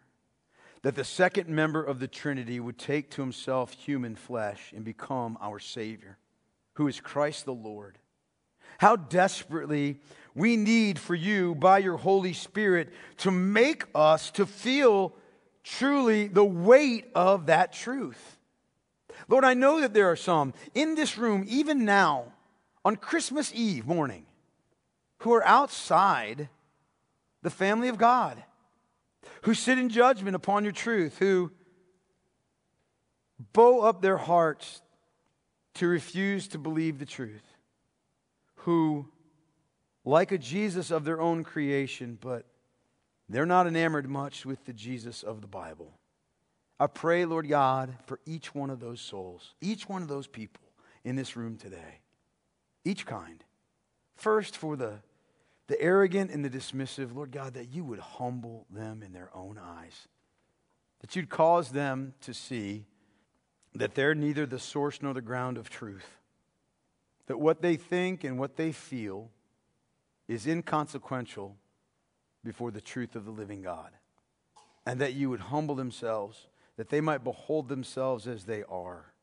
[0.83, 5.37] that the second member of the Trinity would take to himself human flesh and become
[5.39, 6.17] our Savior,
[6.73, 7.99] who is Christ the Lord.
[8.79, 9.99] How desperately
[10.33, 15.13] we need for you by your Holy Spirit to make us to feel
[15.63, 18.37] truly the weight of that truth.
[19.27, 22.33] Lord, I know that there are some in this room, even now,
[22.83, 24.25] on Christmas Eve morning,
[25.19, 26.49] who are outside
[27.43, 28.41] the family of God
[29.41, 31.51] who sit in judgment upon your truth, who
[33.53, 34.81] bow up their hearts
[35.75, 37.45] to refuse to believe the truth,
[38.55, 39.07] who
[40.03, 42.45] like a Jesus of their own creation, but
[43.29, 45.93] they're not enamored much with the Jesus of the Bible.
[46.79, 50.63] I pray, Lord God, for each one of those souls, each one of those people
[51.03, 51.99] in this room today,
[52.83, 53.43] each kind.
[54.15, 54.99] First, for the,
[55.71, 59.57] the arrogant and the dismissive, Lord God, that you would humble them in their own
[59.57, 60.09] eyes,
[60.99, 62.83] that you'd cause them to see
[63.73, 66.17] that they're neither the source nor the ground of truth,
[67.27, 69.29] that what they think and what they feel
[70.27, 71.55] is inconsequential
[72.43, 73.91] before the truth of the living God,
[74.85, 79.13] and that you would humble themselves, that they might behold themselves as they are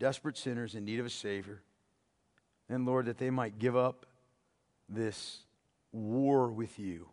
[0.00, 1.60] desperate sinners in need of a Savior.
[2.70, 4.06] And Lord, that they might give up
[4.88, 5.40] this
[5.92, 7.08] war with you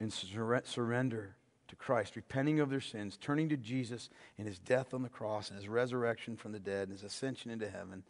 [0.00, 1.36] and sur- surrender
[1.68, 4.08] to Christ, repenting of their sins, turning to Jesus
[4.38, 7.50] and his death on the cross and his resurrection from the dead and his ascension
[7.50, 8.04] into heaven,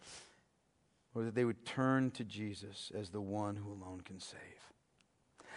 [1.14, 4.38] or that they would turn to Jesus as the one who alone can save.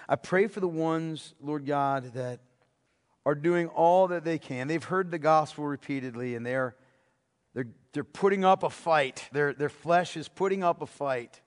[0.07, 2.39] I pray for the ones, Lord God, that
[3.25, 4.67] are doing all that they can.
[4.67, 6.75] They've heard the gospel repeatedly and they're,
[7.53, 9.27] they're, they're putting up a fight.
[9.33, 11.41] Their, their flesh is putting up a fight,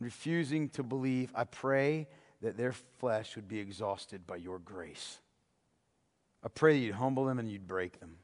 [0.00, 1.30] refusing to believe.
[1.34, 2.08] I pray
[2.42, 5.18] that their flesh would be exhausted by your grace.
[6.44, 8.16] I pray that you'd humble them and you'd break them.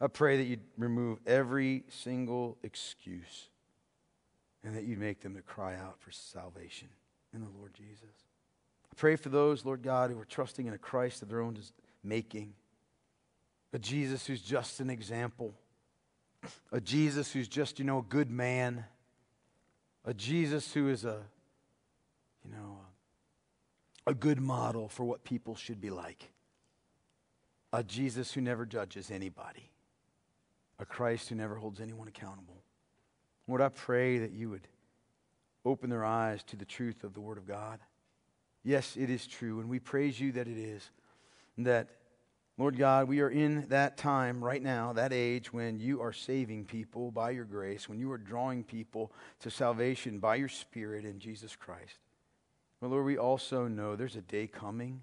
[0.00, 3.48] I pray that you'd remove every single excuse
[4.62, 6.88] and that you'd make them to cry out for salvation
[7.32, 8.02] in the Lord Jesus.
[8.92, 11.56] I pray for those, Lord God, who are trusting in a Christ of their own
[12.02, 12.54] making,
[13.72, 15.54] a Jesus who's just an example,
[16.70, 18.84] a Jesus who's just, you know, a good man,
[20.04, 21.20] a Jesus who is a,
[22.44, 22.78] you know,
[24.06, 26.30] a good model for what people should be like
[27.72, 29.68] a Jesus who never judges anybody,
[30.78, 32.62] a Christ who never holds anyone accountable.
[33.48, 34.68] Lord, I pray that you would
[35.64, 37.80] open their eyes to the truth of the Word of God.
[38.62, 40.88] Yes, it is true, and we praise you that it is.
[41.58, 41.88] That,
[42.56, 46.66] Lord God, we are in that time right now, that age when you are saving
[46.66, 49.10] people by your grace, when you are drawing people
[49.40, 51.98] to salvation by your Spirit in Jesus Christ.
[52.80, 55.02] But Lord, we also know there's a day coming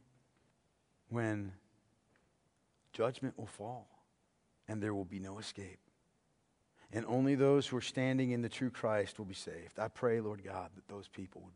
[1.09, 1.51] when
[2.93, 3.87] judgment will fall
[4.69, 5.79] and there will be no escape.
[6.93, 9.77] And only those who are standing in the true Christ will be saved.
[9.77, 11.53] I pray, Lord God, that those people would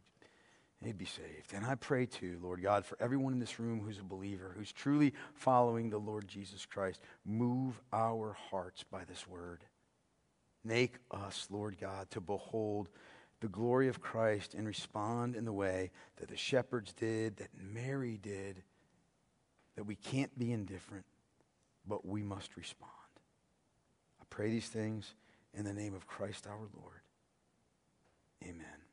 [0.86, 1.54] they'd be saved.
[1.54, 4.72] And I pray too, Lord God, for everyone in this room who's a believer, who's
[4.72, 9.64] truly following the Lord Jesus Christ, move our hearts by this word.
[10.64, 12.90] Make us, Lord God, to behold
[13.42, 18.18] the glory of Christ and respond in the way that the shepherds did, that Mary
[18.22, 18.64] did,
[19.76, 21.06] that we can't be indifferent
[21.88, 22.92] but we must respond.
[24.20, 25.14] I pray these things
[25.54, 27.02] in the name of Christ our Lord.
[28.44, 28.85] Amen.